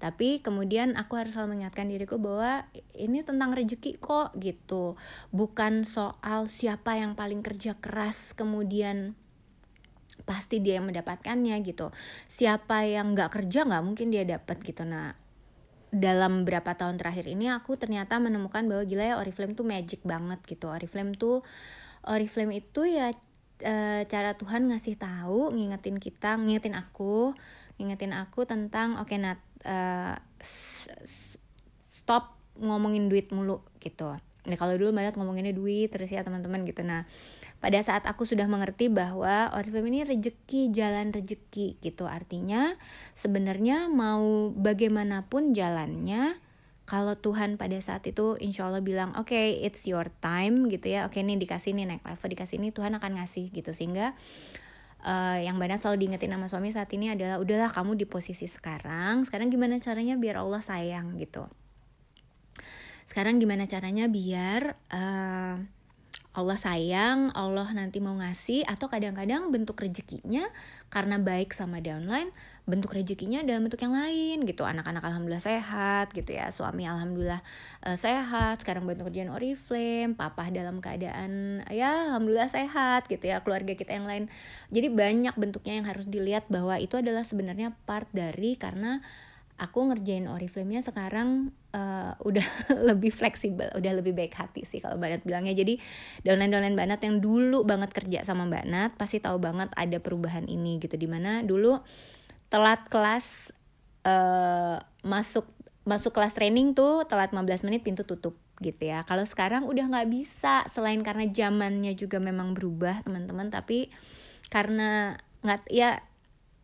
tapi 0.02 0.42
kemudian 0.42 0.98
aku 0.98 1.22
harus 1.22 1.38
selalu 1.38 1.58
mengingatkan 1.58 1.86
diriku 1.86 2.18
bahwa 2.18 2.66
ini 2.98 3.22
tentang 3.22 3.54
rezeki 3.54 4.02
kok 4.02 4.34
gitu. 4.42 4.98
Bukan 5.30 5.86
soal 5.86 6.50
siapa 6.50 6.98
yang 6.98 7.14
paling 7.14 7.46
kerja 7.46 7.78
keras 7.78 8.34
kemudian 8.34 9.14
pasti 10.24 10.62
dia 10.62 10.80
yang 10.80 10.88
mendapatkannya 10.90 11.56
gitu. 11.66 11.90
Siapa 12.30 12.86
yang 12.88 13.14
nggak 13.14 13.42
kerja 13.42 13.66
nggak 13.66 13.84
mungkin 13.84 14.14
dia 14.14 14.24
dapat 14.26 14.62
gitu. 14.62 14.86
Nah 14.86 15.14
dalam 15.92 16.48
berapa 16.48 16.72
tahun 16.72 16.96
terakhir 16.96 17.28
ini 17.28 17.52
aku 17.52 17.76
ternyata 17.76 18.16
menemukan 18.16 18.64
bahwa 18.64 18.88
gila 18.88 19.04
ya 19.04 19.16
Oriflame 19.20 19.54
tuh 19.60 19.68
magic 19.68 20.02
banget 20.08 20.40
gitu. 20.48 20.72
Oriflame 20.72 21.14
tuh 21.20 21.44
Oriflame 22.08 22.64
itu 22.64 22.88
ya 22.88 23.12
e, 23.60 24.08
cara 24.08 24.34
Tuhan 24.40 24.72
ngasih 24.72 24.96
tahu 24.96 25.52
ngingetin 25.52 26.00
kita 26.00 26.40
ngingetin 26.40 26.80
aku 26.80 27.36
ngingetin 27.76 28.16
aku 28.16 28.48
tentang 28.48 28.96
oke 29.04 29.12
okay, 29.12 29.20
Nat 29.20 29.44
e, 29.68 29.78
stop 31.92 32.40
ngomongin 32.56 33.12
duit 33.12 33.28
mulu 33.36 33.60
gitu. 33.84 34.16
Nah 34.48 34.58
kalau 34.58 34.80
dulu 34.80 34.96
banyak 34.96 35.14
ngomonginnya 35.14 35.54
duit 35.54 35.92
terus 35.92 36.08
ya 36.08 36.24
teman-teman 36.24 36.64
gitu. 36.64 36.88
Nah 36.88 37.04
pada 37.62 37.78
saat 37.86 38.10
aku 38.10 38.26
sudah 38.26 38.50
mengerti 38.50 38.90
bahwa 38.90 39.54
Oriflame 39.54 39.94
ini 39.94 40.02
rejeki 40.02 40.74
jalan 40.74 41.14
rejeki 41.14 41.78
gitu. 41.78 42.10
Artinya 42.10 42.74
sebenarnya 43.14 43.86
mau 43.86 44.50
bagaimanapun 44.50 45.54
jalannya 45.54 46.42
kalau 46.90 47.14
Tuhan 47.14 47.62
pada 47.62 47.78
saat 47.78 48.04
itu 48.10 48.36
insya 48.42 48.68
Allah 48.68 48.82
bilang 48.82 49.14
oke 49.14 49.30
okay, 49.30 49.62
it's 49.62 49.86
your 49.86 50.10
time 50.26 50.74
gitu 50.74 50.90
ya. 50.90 51.06
Oke 51.06 51.22
okay, 51.22 51.30
nih 51.30 51.38
dikasih 51.38 51.78
nih 51.78 51.86
naik 51.86 52.04
level 52.04 52.30
dikasih 52.34 52.58
ini 52.58 52.74
Tuhan 52.74 52.98
akan 52.98 53.22
ngasih 53.22 53.54
gitu. 53.54 53.78
Sehingga 53.78 54.18
uh, 55.06 55.38
yang 55.38 55.62
banyak 55.62 55.78
selalu 55.78 56.10
diingetin 56.10 56.34
sama 56.34 56.50
suami 56.50 56.74
saat 56.74 56.90
ini 56.98 57.14
adalah 57.14 57.38
udahlah 57.38 57.70
kamu 57.70 57.94
di 57.94 58.10
posisi 58.10 58.50
sekarang 58.50 59.22
sekarang 59.30 59.54
gimana 59.54 59.78
caranya 59.78 60.18
biar 60.18 60.42
Allah 60.42 60.66
sayang 60.66 61.14
gitu. 61.22 61.46
Sekarang 63.06 63.38
gimana 63.38 63.70
caranya 63.70 64.10
biar 64.10 64.82
uh, 64.90 65.62
Allah 66.32 66.56
sayang, 66.56 67.36
Allah 67.36 67.68
nanti 67.76 68.00
mau 68.00 68.16
ngasih 68.16 68.64
atau 68.64 68.88
kadang-kadang 68.88 69.52
bentuk 69.52 69.76
rezekinya 69.84 70.48
karena 70.88 71.20
baik 71.20 71.52
sama 71.52 71.84
downline, 71.84 72.32
bentuk 72.64 72.96
rezekinya 72.96 73.44
dalam 73.44 73.68
bentuk 73.68 73.84
yang 73.84 73.92
lain 73.92 74.48
gitu. 74.48 74.64
Anak-anak 74.64 75.04
alhamdulillah 75.04 75.44
sehat 75.44 76.16
gitu 76.16 76.32
ya, 76.32 76.48
suami 76.56 76.88
alhamdulillah 76.88 77.44
uh, 77.84 78.00
sehat, 78.00 78.64
sekarang 78.64 78.88
bentuk 78.88 79.12
kerjaan 79.12 79.28
Oriflame, 79.28 80.16
papa 80.16 80.48
dalam 80.48 80.80
keadaan 80.80 81.64
ya 81.68 82.16
alhamdulillah 82.16 82.48
sehat 82.48 83.12
gitu 83.12 83.28
ya, 83.28 83.44
keluarga 83.44 83.76
kita 83.76 83.92
yang 83.92 84.08
lain. 84.08 84.32
Jadi 84.72 84.88
banyak 84.88 85.36
bentuknya 85.36 85.84
yang 85.84 85.88
harus 85.92 86.08
dilihat 86.08 86.48
bahwa 86.48 86.80
itu 86.80 86.96
adalah 86.96 87.28
sebenarnya 87.28 87.76
part 87.84 88.08
dari 88.16 88.56
karena 88.56 89.04
aku 89.60 89.92
ngerjain 89.92 90.32
Oriflame-nya 90.32 90.80
sekarang 90.80 91.52
uh, 91.76 92.14
udah 92.24 92.48
lebih 92.90 93.12
fleksibel, 93.12 93.68
udah 93.76 93.92
lebih 93.98 94.14
baik 94.16 94.36
hati 94.36 94.64
sih 94.68 94.80
kalau 94.84 95.00
Nat 95.00 95.24
bilangnya. 95.24 95.56
Jadi 95.56 95.80
downline-downline 96.24 96.76
Nat 96.78 97.02
yang 97.04 97.20
dulu 97.24 97.64
banget 97.64 97.92
kerja 97.96 98.24
sama 98.24 98.48
Mbak 98.48 98.66
Nat 98.68 98.92
pasti 98.96 99.20
tahu 99.20 99.40
banget 99.40 99.72
ada 99.76 99.98
perubahan 100.00 100.48
ini 100.48 100.80
gitu. 100.80 100.96
Di 100.96 101.08
mana 101.08 101.44
dulu 101.44 101.80
telat 102.52 102.84
kelas 102.92 103.56
uh, 104.06 104.78
masuk 105.08 105.48
masuk 105.82 106.14
kelas 106.14 106.38
training 106.38 106.78
tuh 106.78 107.10
telat 107.10 107.34
15 107.34 107.66
menit 107.66 107.82
pintu 107.82 108.06
tutup 108.06 108.38
gitu 108.62 108.94
ya. 108.94 109.02
Kalau 109.10 109.26
sekarang 109.26 109.66
udah 109.66 109.90
nggak 109.90 110.10
bisa 110.14 110.64
selain 110.70 111.02
karena 111.02 111.26
zamannya 111.26 111.98
juga 111.98 112.22
memang 112.22 112.54
berubah 112.54 113.02
teman-teman, 113.02 113.50
tapi 113.50 113.90
karena 114.54 115.18
nggak 115.42 115.74
ya 115.74 115.98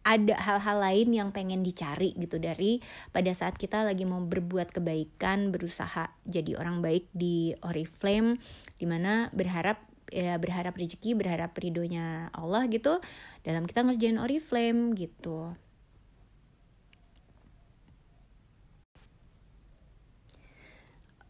ada 0.08 0.40
hal-hal 0.40 0.80
lain 0.80 1.12
yang 1.12 1.30
pengen 1.36 1.60
dicari 1.68 2.16
gitu 2.16 2.40
dari 2.40 2.80
pada 3.12 3.28
saat 3.36 3.60
kita 3.60 3.84
lagi 3.84 4.08
mau 4.08 4.24
berbuat 4.24 4.72
kebaikan 4.72 5.52
berusaha 5.52 6.08
jadi 6.24 6.56
orang 6.56 6.80
baik 6.80 7.12
di 7.12 7.52
Oriflame 7.60 8.40
di 8.80 8.88
mana 8.88 9.28
berharap 9.36 9.84
ya 10.08 10.40
berharap 10.40 10.80
rezeki 10.80 11.20
berharap 11.20 11.52
ridhonya 11.60 12.32
Allah 12.32 12.64
gitu 12.72 13.04
dalam 13.44 13.68
kita 13.68 13.84
ngerjain 13.84 14.16
Oriflame 14.16 14.96
gitu. 14.96 15.52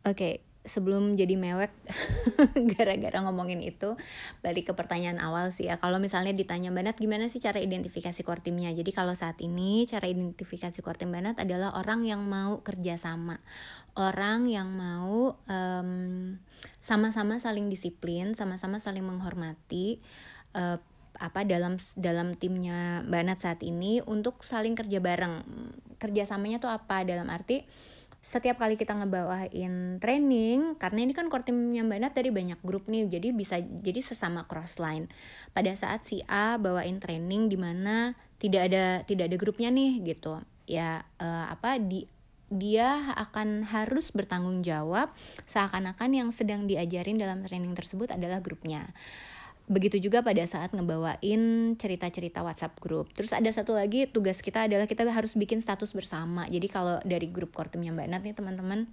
Oke, 0.08 0.40
okay, 0.40 0.47
sebelum 0.68 1.16
jadi 1.16 1.40
mewek 1.40 1.72
gara-gara 2.76 3.18
ngomongin 3.24 3.64
itu 3.64 3.96
balik 4.44 4.70
ke 4.70 4.74
pertanyaan 4.76 5.18
awal 5.18 5.50
sih 5.50 5.72
ya. 5.72 5.80
Kalau 5.80 5.98
misalnya 5.98 6.36
ditanya 6.36 6.70
Banat 6.70 7.00
gimana 7.00 7.32
sih 7.32 7.40
cara 7.42 7.58
identifikasi 7.58 8.20
core 8.22 8.44
timnya 8.44 8.70
jadi 8.76 8.92
kalau 8.92 9.16
saat 9.16 9.40
ini 9.40 9.88
cara 9.88 10.06
identifikasi 10.06 10.78
core 10.84 11.00
tim 11.00 11.10
Banat 11.10 11.40
adalah 11.42 11.74
orang 11.80 12.04
yang 12.04 12.22
mau 12.28 12.62
kerjasama. 12.62 13.40
Orang 13.98 14.46
yang 14.46 14.70
mau 14.70 15.34
sama 15.48 16.38
sama-sama 16.78 17.40
saling 17.42 17.72
disiplin 17.72 18.36
sama-sama 18.38 18.78
saling 18.78 19.06
menghormati 19.06 20.02
uh, 20.54 20.78
apa 21.18 21.42
dalam 21.46 21.82
dalam 21.98 22.38
timnya 22.38 23.02
Banat 23.08 23.42
saat 23.42 23.66
ini 23.66 24.04
untuk 24.06 24.46
saling 24.46 24.78
kerja 24.78 25.02
bareng. 25.02 25.42
Kerjasamanya 25.98 26.62
tuh 26.62 26.70
apa? 26.70 27.02
Dalam 27.02 27.26
arti 27.34 27.66
setiap 28.28 28.60
kali 28.60 28.76
kita 28.76 28.92
ngebawain 28.92 30.04
training 30.04 30.76
karena 30.76 31.00
ini 31.08 31.16
kan 31.16 31.32
core 31.32 31.48
timnya 31.48 31.88
Mbak 31.88 32.00
Nat 32.04 32.14
dari 32.14 32.28
banyak 32.28 32.60
grup 32.60 32.92
nih 32.92 33.08
jadi 33.08 33.32
bisa 33.32 33.64
jadi 33.64 34.04
sesama 34.04 34.44
cross 34.52 34.84
line 34.84 35.08
pada 35.56 35.72
saat 35.80 36.04
si 36.04 36.20
A 36.28 36.60
bawain 36.60 37.00
training 37.00 37.48
di 37.48 37.56
mana 37.56 38.20
tidak 38.36 38.68
ada 38.68 39.00
tidak 39.08 39.32
ada 39.32 39.38
grupnya 39.40 39.72
nih 39.72 40.04
gitu 40.04 40.44
ya 40.68 41.08
uh, 41.24 41.48
apa 41.48 41.80
di 41.80 42.04
dia 42.52 43.16
akan 43.16 43.64
harus 43.68 44.12
bertanggung 44.12 44.64
jawab 44.64 45.12
seakan-akan 45.48 46.12
yang 46.12 46.30
sedang 46.32 46.64
diajarin 46.68 47.20
dalam 47.20 47.44
training 47.44 47.76
tersebut 47.76 48.08
adalah 48.16 48.40
grupnya. 48.40 48.88
Begitu 49.68 50.00
juga 50.00 50.24
pada 50.24 50.40
saat 50.48 50.72
ngebawain 50.72 51.76
cerita-cerita 51.76 52.40
WhatsApp 52.40 52.80
grup. 52.80 53.12
Terus 53.12 53.36
ada 53.36 53.52
satu 53.52 53.76
lagi 53.76 54.08
tugas 54.08 54.40
kita 54.40 54.64
adalah 54.64 54.88
kita 54.88 55.04
harus 55.04 55.36
bikin 55.36 55.60
status 55.60 55.92
bersama. 55.92 56.48
Jadi 56.48 56.72
kalau 56.72 57.04
dari 57.04 57.28
grup 57.28 57.52
kortimnya 57.52 57.92
Mbak 57.92 58.08
Nat 58.08 58.24
nih 58.24 58.36
teman-teman 58.36 58.88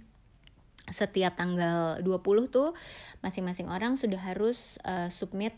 setiap 0.91 1.33
tanggal 1.39 2.03
20 2.03 2.51
tuh 2.51 2.77
masing-masing 3.25 3.71
orang 3.71 3.97
sudah 3.97 4.21
harus 4.21 4.77
uh, 4.85 5.09
submit 5.09 5.55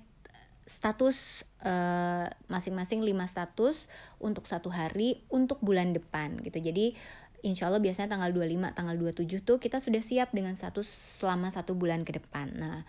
status 0.67 1.47
eh, 1.63 2.27
masing-masing 2.51 2.99
uh, 2.99 3.07
5 3.07 3.31
status 3.31 3.87
untuk 4.19 4.43
satu 4.43 4.67
hari 4.67 5.23
untuk 5.31 5.63
bulan 5.63 5.95
depan 5.95 6.35
gitu. 6.43 6.59
Jadi 6.59 6.91
insya 7.39 7.71
Allah 7.71 7.79
biasanya 7.79 8.19
tanggal 8.19 8.35
25, 8.35 8.75
tanggal 8.75 8.95
27 8.99 9.47
tuh 9.47 9.57
kita 9.63 9.79
sudah 9.79 10.03
siap 10.03 10.35
dengan 10.35 10.59
status 10.59 10.83
selama 10.83 11.47
satu 11.55 11.71
bulan 11.71 12.03
ke 12.03 12.19
depan. 12.19 12.51
Nah, 12.59 12.83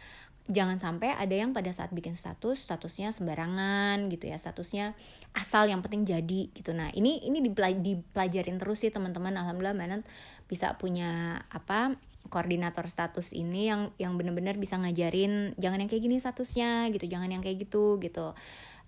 jangan 0.48 0.80
sampai 0.80 1.12
ada 1.12 1.37
yang 1.37 1.52
pada 1.52 1.68
saat 1.76 1.92
bikin 1.92 2.16
status 2.16 2.64
statusnya 2.64 3.12
sembarangan 3.12 4.08
gitu 4.08 4.32
ya 4.32 4.40
statusnya 4.40 4.96
asal 5.37 5.68
yang 5.68 5.84
penting 5.84 6.08
jadi 6.08 6.48
gitu. 6.56 6.72
Nah 6.72 6.88
ini 6.96 7.20
ini 7.20 7.44
dipelajarin 7.44 8.56
terus 8.56 8.80
sih 8.80 8.88
teman-teman. 8.88 9.37
Alhamdulillah 9.37 9.76
mana 9.76 10.00
bisa 10.48 10.72
punya 10.80 11.44
apa 11.52 12.00
koordinator 12.32 12.88
status 12.88 13.37
ini 13.37 13.68
yang 13.68 13.92
yang 14.00 14.16
benar-benar 14.16 14.56
bisa 14.56 14.80
ngajarin 14.80 15.52
jangan 15.61 15.84
yang 15.84 15.88
kayak 15.92 16.02
gini 16.04 16.16
statusnya 16.16 16.88
gitu 16.96 17.04
jangan 17.08 17.28
yang 17.28 17.44
kayak 17.44 17.68
gitu 17.68 18.00
gitu. 18.00 18.32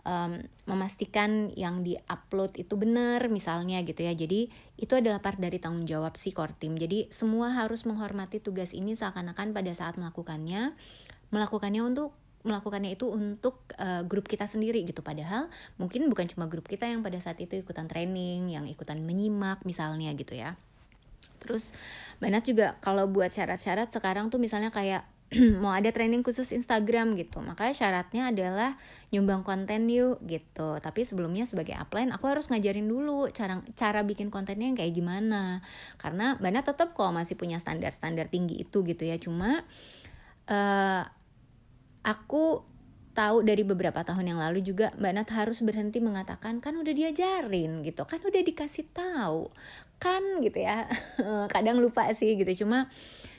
Um, 0.01 0.49
memastikan 0.65 1.53
yang 1.61 1.85
diupload 1.85 2.57
itu 2.57 2.73
benar 2.81 3.29
misalnya 3.29 3.85
gitu 3.85 4.01
ya. 4.01 4.17
Jadi 4.17 4.49
itu 4.81 4.93
adalah 4.97 5.21
part 5.21 5.37
dari 5.37 5.61
tanggung 5.61 5.85
jawab 5.85 6.17
si 6.17 6.33
core 6.33 6.57
team. 6.57 6.81
Jadi 6.81 7.13
semua 7.13 7.53
harus 7.53 7.85
menghormati 7.85 8.41
tugas 8.41 8.73
ini 8.73 8.97
seakan-akan 8.97 9.53
pada 9.53 9.77
saat 9.77 10.01
melakukannya 10.01 10.73
melakukannya 11.31 11.83
untuk 11.83 12.15
melakukannya 12.41 12.97
itu 12.97 13.05
untuk 13.13 13.69
uh, 13.77 14.01
grup 14.09 14.25
kita 14.25 14.49
sendiri 14.49 14.81
gitu. 14.89 15.05
Padahal 15.05 15.53
mungkin 15.77 16.09
bukan 16.09 16.25
cuma 16.29 16.49
grup 16.49 16.65
kita 16.65 16.89
yang 16.89 17.05
pada 17.05 17.21
saat 17.21 17.37
itu 17.37 17.61
ikutan 17.61 17.85
training 17.85 18.57
yang 18.57 18.65
ikutan 18.65 19.01
menyimak 19.05 19.61
misalnya 19.69 20.09
gitu 20.17 20.33
ya. 20.33 20.57
Terus 21.41 21.73
banyak 22.21 22.53
juga 22.53 22.81
kalau 22.81 23.09
buat 23.09 23.29
syarat-syarat 23.33 23.93
sekarang 23.93 24.33
tuh 24.33 24.41
misalnya 24.41 24.73
kayak 24.73 25.05
mau 25.63 25.71
ada 25.71 25.93
training 25.93 26.25
khusus 26.25 26.51
Instagram 26.51 27.13
gitu. 27.15 27.45
Makanya 27.45 27.75
syaratnya 27.77 28.23
adalah 28.33 28.81
nyumbang 29.13 29.45
konten 29.45 29.87
yuk 29.93 30.19
gitu. 30.25 30.81
Tapi 30.81 31.05
sebelumnya 31.05 31.45
sebagai 31.45 31.77
upline 31.77 32.11
aku 32.11 32.25
harus 32.25 32.49
ngajarin 32.49 32.89
dulu 32.89 33.29
cara 33.37 33.61
cara 33.77 34.01
bikin 34.01 34.33
kontennya 34.33 34.73
yang 34.73 34.79
kayak 34.81 34.97
gimana. 34.97 35.61
Karena 36.01 36.41
banyak 36.41 36.65
tetap 36.65 36.97
kok 36.97 37.13
masih 37.13 37.37
punya 37.37 37.61
standar-standar 37.61 38.33
tinggi 38.33 38.65
itu 38.65 38.81
gitu 38.81 39.05
ya. 39.07 39.21
Cuma 39.21 39.63
uh, 40.51 41.05
aku 42.05 42.65
tahu 43.11 43.43
dari 43.43 43.67
beberapa 43.67 44.01
tahun 44.01 44.33
yang 44.33 44.41
lalu 44.41 44.63
juga 44.63 44.95
Mbak 44.97 45.13
Nat 45.13 45.29
harus 45.35 45.61
berhenti 45.67 45.99
mengatakan 45.99 46.63
kan 46.63 46.79
udah 46.79 46.95
diajarin 46.95 47.83
gitu. 47.83 48.07
Kan 48.07 48.23
udah 48.23 48.43
dikasih 48.43 48.87
tahu. 48.95 49.51
Kan 49.99 50.41
gitu 50.41 50.63
ya. 50.63 50.87
Kadang 51.55 51.83
lupa 51.83 52.09
sih 52.17 52.39
gitu. 52.39 52.65
Cuma 52.65 52.89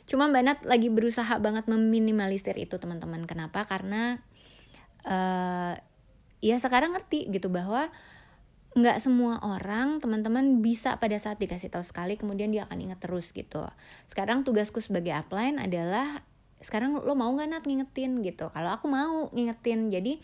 cuma 0.05 0.27
Mbak 0.27 0.43
Nat 0.43 0.59
lagi 0.67 0.91
berusaha 0.91 1.39
banget 1.39 1.65
meminimalisir 1.71 2.53
itu 2.59 2.75
teman-teman. 2.77 3.23
Kenapa? 3.25 3.63
Karena 3.65 4.19
uh, 5.07 5.73
ya 6.43 6.57
sekarang 6.59 6.93
ngerti 6.93 7.31
gitu 7.31 7.47
bahwa 7.47 7.89
nggak 8.71 9.03
semua 9.03 9.35
orang 9.43 9.99
teman-teman 9.99 10.63
bisa 10.63 10.95
pada 10.95 11.19
saat 11.19 11.35
dikasih 11.43 11.67
tahu 11.67 11.83
sekali 11.83 12.15
kemudian 12.15 12.55
dia 12.55 12.63
akan 12.67 12.91
ingat 12.91 13.03
terus 13.03 13.31
gitu. 13.35 13.67
Sekarang 14.07 14.47
tugasku 14.47 14.79
sebagai 14.79 15.11
upline 15.11 15.59
adalah 15.59 16.23
sekarang 16.61 16.97
lo 17.01 17.13
mau 17.17 17.29
nggak 17.33 17.49
nat 17.49 17.63
ngingetin 17.65 18.21
gitu. 18.21 18.49
Kalau 18.53 18.69
aku 18.71 18.85
mau 18.87 19.27
ngingetin 19.33 19.89
jadi 19.89 20.21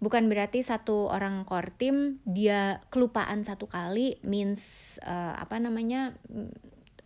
bukan 0.00 0.32
berarti 0.32 0.64
satu 0.64 1.12
orang 1.12 1.44
core 1.44 1.72
team 1.76 2.24
dia 2.24 2.80
kelupaan 2.88 3.44
satu 3.44 3.68
kali 3.68 4.16
means 4.24 4.96
uh, 5.04 5.36
apa 5.36 5.60
namanya 5.60 6.16
mm, 6.28 6.52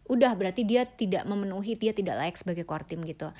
udah 0.07 0.37
berarti 0.39 0.63
dia 0.63 0.87
tidak 0.87 1.27
memenuhi 1.27 1.75
dia 1.75 1.91
tidak 1.91 2.21
layak 2.21 2.37
sebagai 2.39 2.63
core 2.63 2.87
team 2.87 3.03
gitu. 3.03 3.35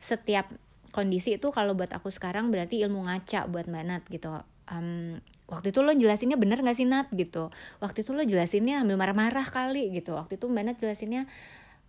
Setiap 0.00 0.52
kondisi 0.90 1.38
itu 1.38 1.48
kalau 1.54 1.72
buat 1.78 1.90
aku 1.94 2.10
sekarang 2.10 2.50
berarti 2.50 2.82
ilmu 2.82 3.06
ngaca 3.06 3.46
buat 3.46 3.70
mbak 3.70 3.84
Nat 3.86 4.02
gitu. 4.10 4.34
Um, 4.70 5.18
waktu 5.50 5.74
itu 5.74 5.82
lo 5.82 5.90
jelasinnya 5.94 6.38
bener 6.38 6.62
gak 6.62 6.76
sih 6.76 6.86
Nat 6.86 7.08
gitu? 7.14 7.50
Waktu 7.78 8.02
itu 8.02 8.10
lo 8.12 8.22
jelasinnya 8.22 8.82
ambil 8.82 8.98
marah-marah 8.98 9.46
kali 9.46 9.94
gitu. 9.94 10.18
Waktu 10.18 10.36
itu 10.36 10.46
mbak 10.50 10.64
Nat 10.66 10.76
jelasinnya 10.82 11.30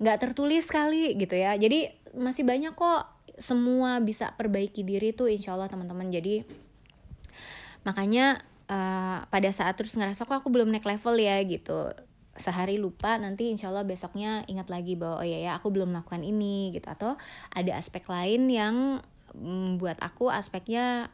nggak 0.01 0.17
tertulis 0.17 0.65
kali 0.69 1.13
gitu 1.17 1.37
ya. 1.37 1.53
Jadi 1.57 1.93
masih 2.15 2.43
banyak 2.43 2.75
kok. 2.75 3.07
Semua 3.39 3.97
bisa 4.03 4.35
perbaiki 4.35 4.83
diri 4.83 5.15
tuh 5.15 5.31
insya 5.31 5.55
Allah 5.55 5.71
teman-teman. 5.71 6.11
Jadi 6.11 6.43
makanya 7.81 8.43
uh, 8.69 9.25
pada 9.27 9.49
saat 9.49 9.73
terus 9.79 9.97
ngerasa 9.97 10.27
kok 10.27 10.43
aku 10.43 10.53
belum 10.53 10.69
naik 10.69 10.85
level 10.85 11.15
ya? 11.17 11.41
gitu. 11.43 11.89
Sehari 12.31 12.79
lupa 12.79 13.19
nanti 13.19 13.51
insya 13.51 13.67
Allah 13.71 13.83
besoknya 13.83 14.47
ingat 14.47 14.71
lagi 14.71 14.95
bahwa 14.95 15.19
oh 15.19 15.27
ya 15.27 15.39
ya 15.39 15.51
aku 15.59 15.71
belum 15.71 15.95
melakukan 15.95 16.23
ini 16.23 16.75
gitu. 16.75 16.87
Atau 16.87 17.15
ada 17.51 17.71
aspek 17.75 18.03
lain 18.07 18.47
yang 18.51 18.75
membuat 19.31 19.95
aku 20.03 20.27
aspeknya 20.27 21.07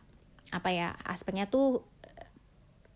apa 0.49 0.71
ya 0.73 0.95
aspeknya 1.05 1.49
tuh 1.49 1.85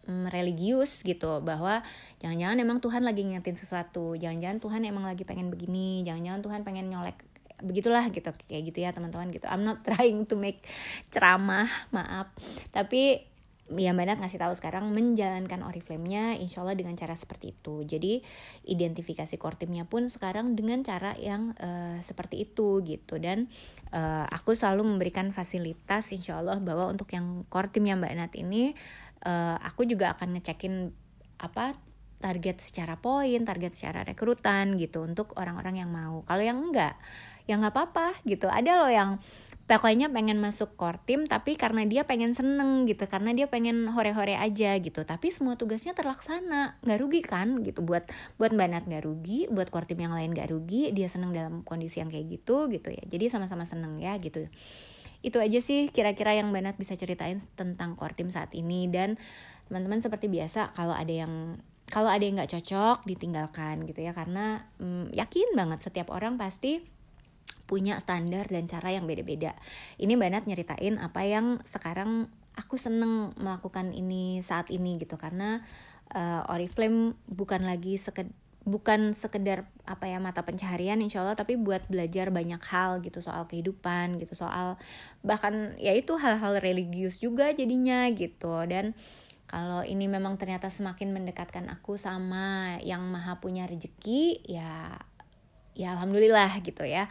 mm, 0.10 0.30
religius 0.30 1.02
gitu. 1.02 1.42
Bahwa 1.42 1.82
jangan-jangan 2.22 2.58
emang 2.62 2.78
Tuhan 2.82 3.02
lagi 3.06 3.26
ngingetin 3.26 3.58
sesuatu. 3.58 4.14
Jangan-jangan 4.18 4.60
Tuhan 4.62 4.82
emang 4.86 5.06
lagi 5.06 5.26
pengen 5.26 5.50
begini. 5.50 6.06
Jangan-jangan 6.06 6.42
Tuhan 6.46 6.62
pengen 6.62 6.94
nyolek 6.94 7.31
begitulah 7.62 8.06
gitu 8.10 8.30
kayak 8.50 8.64
gitu 8.74 8.80
ya 8.84 8.92
teman-teman 8.92 9.30
gitu 9.32 9.46
I'm 9.48 9.64
not 9.64 9.86
trying 9.88 10.26
to 10.30 10.36
make 10.38 10.66
ceramah 11.14 11.70
maaf 11.94 12.34
tapi 12.74 13.32
ya 13.80 13.96
Mbak 13.96 14.06
Nat 14.08 14.20
ngasih 14.20 14.42
tahu 14.42 14.54
sekarang 14.60 14.92
menjalankan 14.92 15.64
Oriflame-nya 15.64 16.36
insya 16.36 16.60
Allah 16.64 16.76
dengan 16.76 16.92
cara 17.00 17.16
seperti 17.16 17.56
itu. 17.56 17.88
Jadi 17.88 18.20
identifikasi 18.68 19.32
core 19.40 19.56
team-nya 19.56 19.88
pun 19.88 20.12
sekarang 20.12 20.60
dengan 20.60 20.84
cara 20.84 21.16
yang 21.16 21.56
uh, 21.56 22.04
seperti 22.04 22.44
itu 22.52 22.84
gitu 22.84 23.16
dan 23.22 23.48
uh, 23.96 24.28
aku 24.28 24.58
selalu 24.58 24.84
memberikan 24.84 25.32
fasilitas 25.32 26.12
insya 26.12 26.44
Allah 26.44 26.60
bahwa 26.60 26.92
untuk 26.92 27.08
yang 27.16 27.48
core 27.48 27.72
team 27.72 27.88
yang 27.88 28.04
Mbak 28.04 28.14
Nat 28.20 28.34
ini 28.36 28.76
uh, 29.24 29.56
aku 29.64 29.88
juga 29.88 30.20
akan 30.20 30.36
ngecekin 30.40 30.92
apa 31.40 31.74
target 32.22 32.62
secara 32.62 33.02
poin, 33.02 33.42
target 33.42 33.74
secara 33.74 34.06
rekrutan 34.06 34.78
gitu 34.78 35.02
untuk 35.02 35.34
orang-orang 35.42 35.82
yang 35.82 35.90
mau. 35.90 36.22
Kalau 36.30 36.44
yang 36.46 36.70
enggak, 36.70 36.94
ya 37.46 37.58
nggak 37.58 37.74
apa-apa 37.74 38.18
gitu. 38.28 38.50
Ada 38.50 38.82
loh 38.82 38.92
yang 38.92 39.10
pokoknya 39.70 40.12
pengen 40.12 40.44
masuk 40.44 40.76
core 40.76 41.00
team 41.08 41.24
tapi 41.32 41.56
karena 41.56 41.88
dia 41.88 42.04
pengen 42.04 42.36
seneng 42.36 42.84
gitu, 42.90 43.08
karena 43.08 43.32
dia 43.32 43.48
pengen 43.48 43.88
hore-hore 43.90 44.36
aja 44.36 44.76
gitu. 44.78 45.02
Tapi 45.06 45.32
semua 45.32 45.56
tugasnya 45.56 45.96
terlaksana, 45.96 46.82
nggak 46.84 47.00
rugi 47.00 47.22
kan 47.24 47.64
gitu. 47.64 47.82
Buat 47.82 48.12
buat 48.36 48.52
Mbak 48.52 48.68
Nat 48.68 48.84
nggak 48.90 49.04
rugi, 49.08 49.48
buat 49.48 49.72
core 49.72 49.88
team 49.88 50.04
yang 50.06 50.14
lain 50.14 50.36
nggak 50.36 50.52
rugi. 50.52 50.92
Dia 50.92 51.08
seneng 51.08 51.32
dalam 51.32 51.64
kondisi 51.64 52.04
yang 52.04 52.12
kayak 52.12 52.28
gitu 52.42 52.68
gitu 52.68 52.90
ya. 52.92 53.04
Jadi 53.08 53.32
sama-sama 53.32 53.64
seneng 53.64 53.98
ya 53.98 54.18
gitu 54.20 54.48
itu 55.22 55.38
aja 55.38 55.60
sih 55.62 55.94
kira-kira 55.94 56.34
yang 56.34 56.50
Nat 56.50 56.78
bisa 56.82 56.98
ceritain 56.98 57.38
tentang 57.54 57.94
core 57.94 58.18
team 58.18 58.34
saat 58.34 58.50
ini 58.58 58.90
dan 58.90 59.22
teman-teman 59.70 60.02
seperti 60.02 60.28
biasa 60.28 60.74
kalau 60.74 60.98
ada 60.98 61.14
yang 61.14 61.62
kalau 61.88 62.10
ada 62.10 62.24
yang 62.24 62.36
nggak 62.42 62.52
cocok 62.58 63.06
ditinggalkan 63.06 63.86
gitu 63.86 64.02
ya 64.02 64.12
karena 64.12 64.66
hmm, 64.82 65.14
yakin 65.14 65.54
banget 65.54 65.80
setiap 65.86 66.10
orang 66.10 66.36
pasti 66.42 66.82
punya 67.72 67.96
standar 68.04 68.52
dan 68.52 68.68
cara 68.68 68.92
yang 68.92 69.08
beda-beda. 69.08 69.56
Ini 69.96 70.20
Mbak 70.20 70.44
nyeritain 70.44 71.00
apa 71.00 71.24
yang 71.24 71.64
sekarang 71.64 72.28
aku 72.60 72.76
seneng 72.76 73.32
melakukan 73.40 73.96
ini 73.96 74.44
saat 74.44 74.68
ini 74.68 75.00
gitu. 75.00 75.16
Karena 75.16 75.64
uh, 76.12 76.52
Oriflame 76.52 77.16
bukan 77.32 77.64
lagi 77.64 77.96
seked 77.96 78.28
bukan 78.62 79.18
sekedar 79.18 79.66
apa 79.90 80.06
ya 80.06 80.22
mata 80.22 80.46
pencaharian 80.46 81.02
insya 81.02 81.26
Allah 81.26 81.34
tapi 81.34 81.58
buat 81.58 81.82
belajar 81.90 82.30
banyak 82.30 82.62
hal 82.62 83.02
gitu 83.02 83.18
soal 83.18 83.50
kehidupan 83.50 84.22
gitu 84.22 84.38
soal 84.38 84.78
bahkan 85.26 85.74
ya 85.82 85.98
itu 85.98 86.14
hal-hal 86.14 86.62
religius 86.62 87.24
juga 87.24 87.56
jadinya 87.56 88.06
gitu. 88.12 88.68
Dan 88.68 88.94
kalau 89.50 89.84
ini 89.84 90.08
memang 90.08 90.40
ternyata 90.40 90.72
semakin 90.72 91.12
mendekatkan 91.12 91.68
aku 91.74 92.00
sama 92.00 92.80
yang 92.86 93.04
maha 93.10 93.42
punya 93.42 93.68
rezeki 93.68 94.46
ya 94.48 94.96
ya 95.76 95.96
alhamdulillah 95.96 96.52
gitu 96.64 96.84
ya 96.84 97.08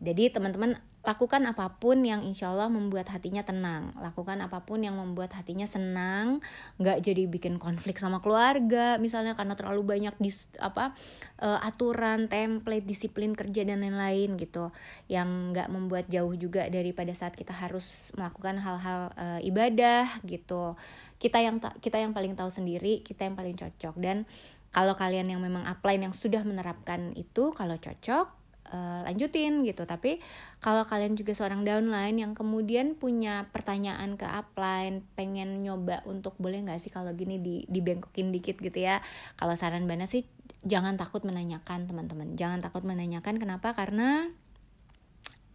jadi 0.00 0.32
teman-teman 0.32 0.80
lakukan 1.00 1.40
apa 1.48 1.80
pun 1.80 1.96
yang 2.04 2.24
insya 2.24 2.52
Allah 2.52 2.68
membuat 2.68 3.08
hatinya 3.08 3.40
tenang. 3.40 3.92
Lakukan 4.00 4.40
apa 4.40 4.64
pun 4.68 4.80
yang 4.84 4.96
membuat 4.96 5.32
hatinya 5.32 5.64
senang. 5.64 6.44
Nggak 6.76 7.04
jadi 7.04 7.24
bikin 7.24 7.56
konflik 7.56 7.96
sama 7.96 8.20
keluarga 8.20 8.96
misalnya 8.96 9.32
karena 9.36 9.56
terlalu 9.56 9.84
banyak 9.84 10.12
dis 10.20 10.48
apa 10.60 10.92
uh, 11.40 11.60
aturan 11.64 12.28
template 12.28 12.84
disiplin 12.84 13.32
kerja 13.32 13.64
dan 13.64 13.84
lain-lain 13.84 14.40
gitu. 14.40 14.72
Yang 15.08 15.28
nggak 15.56 15.68
membuat 15.68 16.08
jauh 16.08 16.32
juga 16.36 16.68
daripada 16.72 17.12
saat 17.12 17.36
kita 17.36 17.52
harus 17.52 18.12
melakukan 18.16 18.60
hal-hal 18.60 19.12
uh, 19.16 19.40
ibadah 19.44 20.08
gitu. 20.24 20.80
Kita 21.20 21.44
yang 21.44 21.60
kita 21.60 22.00
yang 22.00 22.16
paling 22.16 22.36
tahu 22.36 22.48
sendiri 22.48 23.00
kita 23.00 23.28
yang 23.28 23.36
paling 23.36 23.56
cocok. 23.56 23.96
Dan 24.00 24.28
kalau 24.72 24.96
kalian 24.96 25.28
yang 25.28 25.44
memang 25.44 25.64
upline 25.68 26.08
yang 26.08 26.16
sudah 26.16 26.40
menerapkan 26.40 27.12
itu 27.16 27.52
kalau 27.52 27.76
cocok 27.76 28.39
uh, 28.70 29.04
lanjutin 29.04 29.66
gitu. 29.66 29.84
Tapi 29.84 30.22
kalau 30.62 30.86
kalian 30.86 31.18
juga 31.18 31.34
seorang 31.34 31.66
downline 31.66 32.16
yang 32.16 32.32
kemudian 32.32 32.94
punya 32.96 33.50
pertanyaan 33.50 34.14
ke 34.14 34.24
upline 34.24 35.04
pengen 35.18 35.60
nyoba 35.60 36.06
untuk 36.06 36.38
boleh 36.38 36.62
nggak 36.62 36.80
sih 36.80 36.88
kalau 36.94 37.12
gini 37.12 37.42
di 37.42 37.66
dibengkokin 37.68 38.30
dikit 38.30 38.56
gitu 38.62 38.78
ya? 38.78 39.02
Kalau 39.36 39.54
saran 39.58 39.84
banget 39.90 40.08
sih 40.08 40.22
jangan 40.64 40.96
takut 40.96 41.26
menanyakan 41.26 41.90
teman-teman. 41.90 42.38
Jangan 42.38 42.62
takut 42.64 42.86
menanyakan 42.86 43.36
kenapa? 43.36 43.74
Karena 43.74 44.30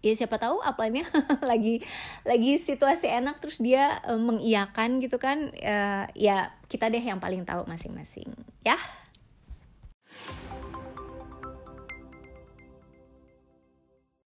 ya 0.05 0.13
siapa 0.13 0.37
tahu 0.37 0.61
upline-nya 0.61 1.09
lagi 1.49 1.81
lagi 2.21 2.61
situasi 2.61 3.09
enak 3.09 3.41
terus 3.41 3.57
dia 3.57 3.89
uh, 4.05 4.21
mengiyakan 4.21 5.01
gitu 5.01 5.17
kan 5.17 5.49
uh, 5.49 6.05
ya 6.13 6.53
kita 6.69 6.93
deh 6.93 7.01
yang 7.01 7.17
paling 7.17 7.41
tahu 7.41 7.65
masing-masing 7.65 8.29
ya 8.61 8.77